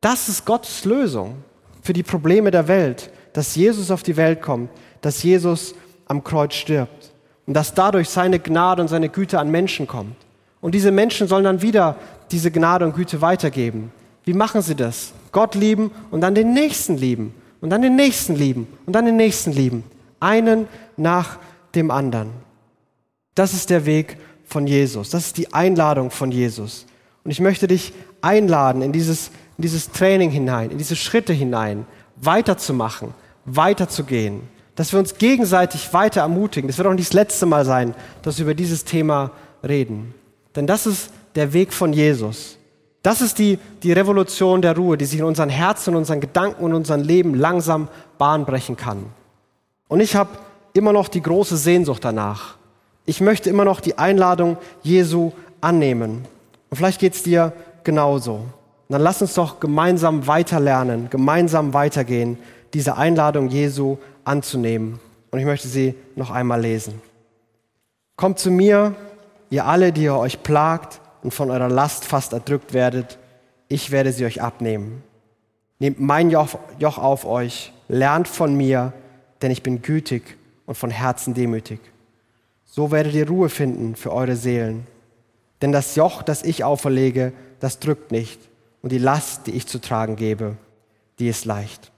Das 0.00 0.28
ist 0.28 0.44
Gottes 0.44 0.84
Lösung 0.84 1.42
für 1.82 1.92
die 1.92 2.04
Probleme 2.04 2.52
der 2.52 2.68
Welt, 2.68 3.10
dass 3.32 3.56
Jesus 3.56 3.90
auf 3.90 4.04
die 4.04 4.16
Welt 4.16 4.40
kommt, 4.40 4.70
dass 5.00 5.24
Jesus 5.24 5.74
am 6.06 6.22
Kreuz 6.22 6.54
stirbt 6.54 7.10
und 7.48 7.54
dass 7.54 7.74
dadurch 7.74 8.08
seine 8.08 8.38
Gnade 8.38 8.80
und 8.80 8.86
seine 8.86 9.08
Güte 9.08 9.40
an 9.40 9.50
Menschen 9.50 9.88
kommt. 9.88 10.14
Und 10.60 10.76
diese 10.76 10.92
Menschen 10.92 11.26
sollen 11.26 11.42
dann 11.42 11.60
wieder 11.60 11.96
diese 12.30 12.52
Gnade 12.52 12.84
und 12.84 12.94
Güte 12.94 13.20
weitergeben. 13.20 13.90
Wie 14.22 14.32
machen 14.32 14.62
sie 14.62 14.76
das? 14.76 15.12
Gott 15.32 15.56
lieben 15.56 15.90
und 16.12 16.20
dann 16.20 16.36
den 16.36 16.52
Nächsten 16.52 16.96
lieben 16.96 17.34
und 17.60 17.70
dann 17.70 17.82
den 17.82 17.96
Nächsten 17.96 18.36
lieben 18.36 18.68
und 18.86 18.92
dann 18.92 19.06
den 19.06 19.16
Nächsten 19.16 19.50
lieben. 19.50 19.82
Einen 20.20 20.68
nach 20.96 21.38
dem 21.74 21.90
anderen. 21.90 22.30
Das 23.34 23.52
ist 23.52 23.70
der 23.70 23.86
Weg 23.86 24.16
von 24.44 24.66
Jesus. 24.66 25.10
Das 25.10 25.26
ist 25.26 25.36
die 25.36 25.52
Einladung 25.52 26.10
von 26.10 26.32
Jesus. 26.32 26.86
Und 27.24 27.30
ich 27.30 27.40
möchte 27.40 27.68
dich 27.68 27.92
einladen, 28.20 28.82
in 28.82 28.92
dieses, 28.92 29.28
in 29.56 29.62
dieses 29.62 29.90
Training 29.90 30.30
hinein, 30.30 30.70
in 30.70 30.78
diese 30.78 30.96
Schritte 30.96 31.32
hinein, 31.32 31.86
weiterzumachen, 32.16 33.14
weiterzugehen, 33.44 34.40
dass 34.74 34.92
wir 34.92 34.98
uns 34.98 35.18
gegenseitig 35.18 35.92
weiter 35.92 36.22
ermutigen. 36.22 36.68
Das 36.68 36.78
wird 36.78 36.88
auch 36.88 36.94
nicht 36.94 37.08
das 37.08 37.14
letzte 37.14 37.46
Mal 37.46 37.64
sein, 37.64 37.94
dass 38.22 38.38
wir 38.38 38.44
über 38.44 38.54
dieses 38.54 38.84
Thema 38.84 39.32
reden. 39.62 40.14
Denn 40.56 40.66
das 40.66 40.86
ist 40.86 41.10
der 41.34 41.52
Weg 41.52 41.72
von 41.72 41.92
Jesus. 41.92 42.58
Das 43.02 43.20
ist 43.20 43.38
die, 43.38 43.58
die 43.82 43.92
Revolution 43.92 44.60
der 44.60 44.76
Ruhe, 44.76 44.98
die 44.98 45.04
sich 45.04 45.20
in 45.20 45.24
unseren 45.24 45.48
Herzen, 45.48 45.90
in 45.90 45.96
unseren 45.96 46.20
Gedanken 46.20 46.64
und 46.64 46.74
unserem 46.74 47.02
Leben 47.02 47.34
langsam 47.34 47.88
Bahn 48.18 48.44
brechen 48.44 48.76
kann. 48.76 49.06
Und 49.88 50.00
ich 50.00 50.14
habe 50.14 50.30
immer 50.74 50.92
noch 50.92 51.08
die 51.08 51.22
große 51.22 51.56
Sehnsucht 51.56 52.04
danach. 52.04 52.56
Ich 53.06 53.20
möchte 53.20 53.50
immer 53.50 53.64
noch 53.64 53.80
die 53.80 53.98
Einladung 53.98 54.58
Jesu 54.82 55.32
annehmen. 55.60 56.26
Und 56.70 56.76
vielleicht 56.76 57.00
geht 57.00 57.14
es 57.14 57.22
dir 57.22 57.52
genauso. 57.82 58.34
Und 58.34 58.92
dann 58.92 59.02
lass 59.02 59.22
uns 59.22 59.34
doch 59.34 59.60
gemeinsam 59.60 60.26
weiterlernen, 60.26 61.08
gemeinsam 61.10 61.74
weitergehen, 61.74 62.38
diese 62.74 62.96
Einladung 62.96 63.48
Jesu 63.48 63.96
anzunehmen. 64.24 65.00
Und 65.30 65.38
ich 65.38 65.46
möchte 65.46 65.68
sie 65.68 65.94
noch 66.16 66.30
einmal 66.30 66.60
lesen. 66.60 67.00
Kommt 68.16 68.38
zu 68.38 68.50
mir, 68.50 68.94
ihr 69.50 69.66
alle, 69.66 69.92
die 69.92 70.04
ihr 70.04 70.16
euch 70.16 70.42
plagt 70.42 71.00
und 71.22 71.32
von 71.32 71.50
eurer 71.50 71.68
Last 71.68 72.04
fast 72.04 72.32
erdrückt 72.32 72.72
werdet, 72.72 73.18
ich 73.68 73.90
werde 73.90 74.12
sie 74.12 74.24
euch 74.24 74.42
abnehmen. 74.42 75.02
Nehmt 75.78 76.00
mein 76.00 76.30
Joch, 76.30 76.58
Joch 76.78 76.98
auf 76.98 77.24
euch, 77.24 77.72
lernt 77.88 78.26
von 78.26 78.56
mir, 78.56 78.92
denn 79.42 79.50
ich 79.50 79.62
bin 79.62 79.82
gütig 79.82 80.36
und 80.66 80.76
von 80.76 80.90
Herzen 80.90 81.34
demütig. 81.34 81.80
So 82.64 82.90
werdet 82.90 83.14
ihr 83.14 83.28
Ruhe 83.28 83.48
finden 83.48 83.96
für 83.96 84.12
eure 84.12 84.36
Seelen. 84.36 84.86
Denn 85.62 85.72
das 85.72 85.96
Joch, 85.96 86.22
das 86.22 86.42
ich 86.42 86.64
auferlege, 86.64 87.32
das 87.60 87.78
drückt 87.78 88.12
nicht. 88.12 88.40
Und 88.82 88.92
die 88.92 88.98
Last, 88.98 89.46
die 89.46 89.52
ich 89.52 89.66
zu 89.66 89.80
tragen 89.80 90.16
gebe, 90.16 90.56
die 91.18 91.28
ist 91.28 91.44
leicht. 91.44 91.90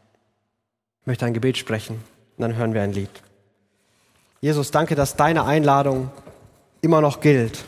Ich 1.03 1.07
möchte 1.07 1.27
ein 1.27 1.35
Gebet 1.35 1.59
sprechen 1.59 1.97
und 2.37 2.43
dann 2.43 2.57
hören 2.57 2.75
wir 2.75 2.83
ein 2.83 2.93
Lied. 2.93 3.11
Jesus, 4.41 4.71
danke, 4.71 4.95
dass 4.95 5.17
deine 5.17 5.45
Einladung 5.45 6.11
immer 6.81 7.01
noch 7.01 7.21
gilt. 7.21 7.65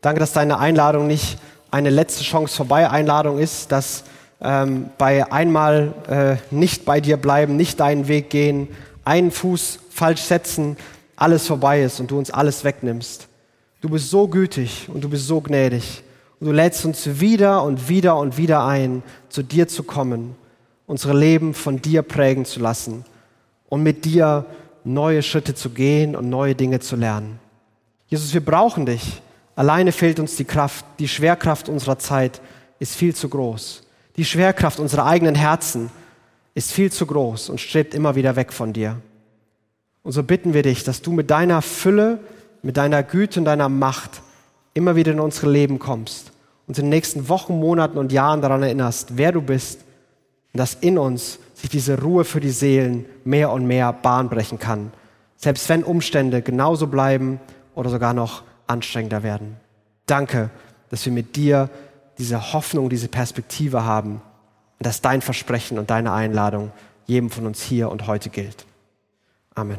Danke, 0.00 0.20
dass 0.20 0.32
deine 0.32 0.58
Einladung 0.58 1.06
nicht 1.06 1.38
eine 1.70 1.90
letzte 1.90 2.22
Chance 2.22 2.56
vorbei 2.56 2.88
Einladung 2.88 3.38
ist, 3.38 3.72
dass 3.72 4.04
ähm, 4.40 4.90
bei 4.98 5.32
einmal 5.32 5.94
äh, 6.08 6.54
nicht 6.54 6.84
bei 6.84 7.00
dir 7.00 7.16
bleiben, 7.16 7.56
nicht 7.56 7.80
deinen 7.80 8.08
Weg 8.08 8.30
gehen, 8.30 8.68
einen 9.04 9.30
Fuß 9.30 9.78
falsch 9.90 10.22
setzen, 10.22 10.76
alles 11.16 11.46
vorbei 11.46 11.82
ist 11.82 12.00
und 12.00 12.10
du 12.10 12.18
uns 12.18 12.30
alles 12.30 12.64
wegnimmst. 12.64 13.28
Du 13.80 13.88
bist 13.88 14.10
so 14.10 14.28
gütig 14.28 14.88
und 14.92 15.02
du 15.02 15.08
bist 15.08 15.26
so 15.26 15.40
gnädig. 15.40 16.02
Und 16.40 16.46
du 16.48 16.52
lädst 16.52 16.84
uns 16.84 17.20
wieder 17.20 17.62
und 17.62 17.88
wieder 17.88 18.16
und 18.16 18.36
wieder 18.36 18.64
ein, 18.64 19.02
zu 19.28 19.42
dir 19.42 19.68
zu 19.68 19.84
kommen, 19.84 20.34
unsere 20.86 21.16
Leben 21.16 21.54
von 21.54 21.80
dir 21.80 22.02
prägen 22.02 22.44
zu 22.44 22.60
lassen 22.60 23.04
und 23.68 23.82
mit 23.82 24.04
dir 24.04 24.44
neue 24.84 25.22
Schritte 25.22 25.54
zu 25.54 25.70
gehen 25.70 26.16
und 26.16 26.28
neue 26.28 26.54
Dinge 26.54 26.80
zu 26.80 26.96
lernen. 26.96 27.38
Jesus, 28.08 28.34
wir 28.34 28.44
brauchen 28.44 28.86
dich. 28.86 29.22
Alleine 29.54 29.92
fehlt 29.92 30.18
uns 30.18 30.36
die 30.36 30.44
Kraft. 30.44 30.84
Die 30.98 31.08
Schwerkraft 31.08 31.68
unserer 31.68 31.98
Zeit 31.98 32.40
ist 32.78 32.96
viel 32.96 33.14
zu 33.14 33.28
groß. 33.28 33.84
Die 34.16 34.24
Schwerkraft 34.24 34.80
unserer 34.80 35.06
eigenen 35.06 35.34
Herzen 35.34 35.90
ist 36.54 36.72
viel 36.72 36.92
zu 36.92 37.06
groß 37.06 37.48
und 37.48 37.60
strebt 37.60 37.94
immer 37.94 38.14
wieder 38.14 38.36
weg 38.36 38.52
von 38.52 38.72
dir. 38.72 39.00
Und 40.02 40.12
so 40.12 40.22
bitten 40.22 40.54
wir 40.54 40.62
dich, 40.62 40.84
dass 40.84 41.02
du 41.02 41.12
mit 41.12 41.30
deiner 41.30 41.62
Fülle, 41.62 42.18
mit 42.62 42.76
deiner 42.76 43.02
Güte 43.02 43.40
und 43.40 43.46
deiner 43.46 43.68
Macht 43.68 44.22
immer 44.74 44.96
wieder 44.96 45.12
in 45.12 45.20
unsere 45.20 45.50
Leben 45.50 45.78
kommst, 45.78 46.32
uns 46.66 46.78
in 46.78 46.86
den 46.86 46.90
nächsten 46.90 47.28
Wochen, 47.28 47.58
Monaten 47.58 47.98
und 47.98 48.12
Jahren 48.12 48.42
daran 48.42 48.62
erinnerst, 48.62 49.16
wer 49.16 49.32
du 49.32 49.40
bist 49.40 49.80
und 50.52 50.58
dass 50.58 50.74
in 50.74 50.98
uns 50.98 51.38
sich 51.54 51.70
diese 51.70 52.00
Ruhe 52.00 52.24
für 52.24 52.40
die 52.40 52.50
Seelen 52.50 53.06
mehr 53.24 53.50
und 53.50 53.66
mehr 53.66 53.92
Bahn 53.92 54.28
brechen 54.28 54.58
kann, 54.58 54.92
selbst 55.36 55.68
wenn 55.68 55.84
Umstände 55.84 56.42
genauso 56.42 56.86
bleiben 56.88 57.40
oder 57.74 57.90
sogar 57.90 58.14
noch 58.14 58.42
anstrengender 58.66 59.22
werden. 59.22 59.56
Danke, 60.06 60.50
dass 60.90 61.04
wir 61.06 61.12
mit 61.12 61.36
dir 61.36 61.70
diese 62.18 62.52
Hoffnung, 62.52 62.88
diese 62.90 63.08
Perspektive 63.08 63.84
haben 63.84 64.20
und 64.82 64.86
dass 64.86 65.00
dein 65.00 65.22
Versprechen 65.22 65.78
und 65.78 65.90
deine 65.90 66.12
Einladung 66.12 66.72
jedem 67.06 67.30
von 67.30 67.46
uns 67.46 67.62
hier 67.62 67.88
und 67.88 68.08
heute 68.08 68.30
gilt. 68.30 68.66
Amen. 69.54 69.78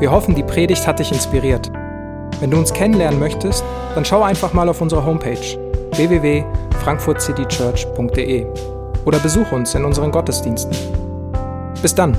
Wir 0.00 0.10
hoffen, 0.10 0.34
die 0.34 0.42
Predigt 0.42 0.88
hat 0.88 0.98
dich 0.98 1.12
inspiriert. 1.12 1.70
Wenn 2.40 2.50
du 2.50 2.58
uns 2.58 2.72
kennenlernen 2.72 3.20
möchtest, 3.20 3.62
dann 3.94 4.04
schau 4.04 4.24
einfach 4.24 4.52
mal 4.54 4.68
auf 4.68 4.80
unsere 4.80 5.04
Homepage 5.04 5.56
www.frankfurtcitychurch.de 5.92 8.79
oder 9.04 9.18
besuch 9.18 9.52
uns 9.52 9.74
in 9.74 9.84
unseren 9.84 10.10
Gottesdiensten. 10.10 10.76
Bis 11.82 11.94
dann! 11.94 12.16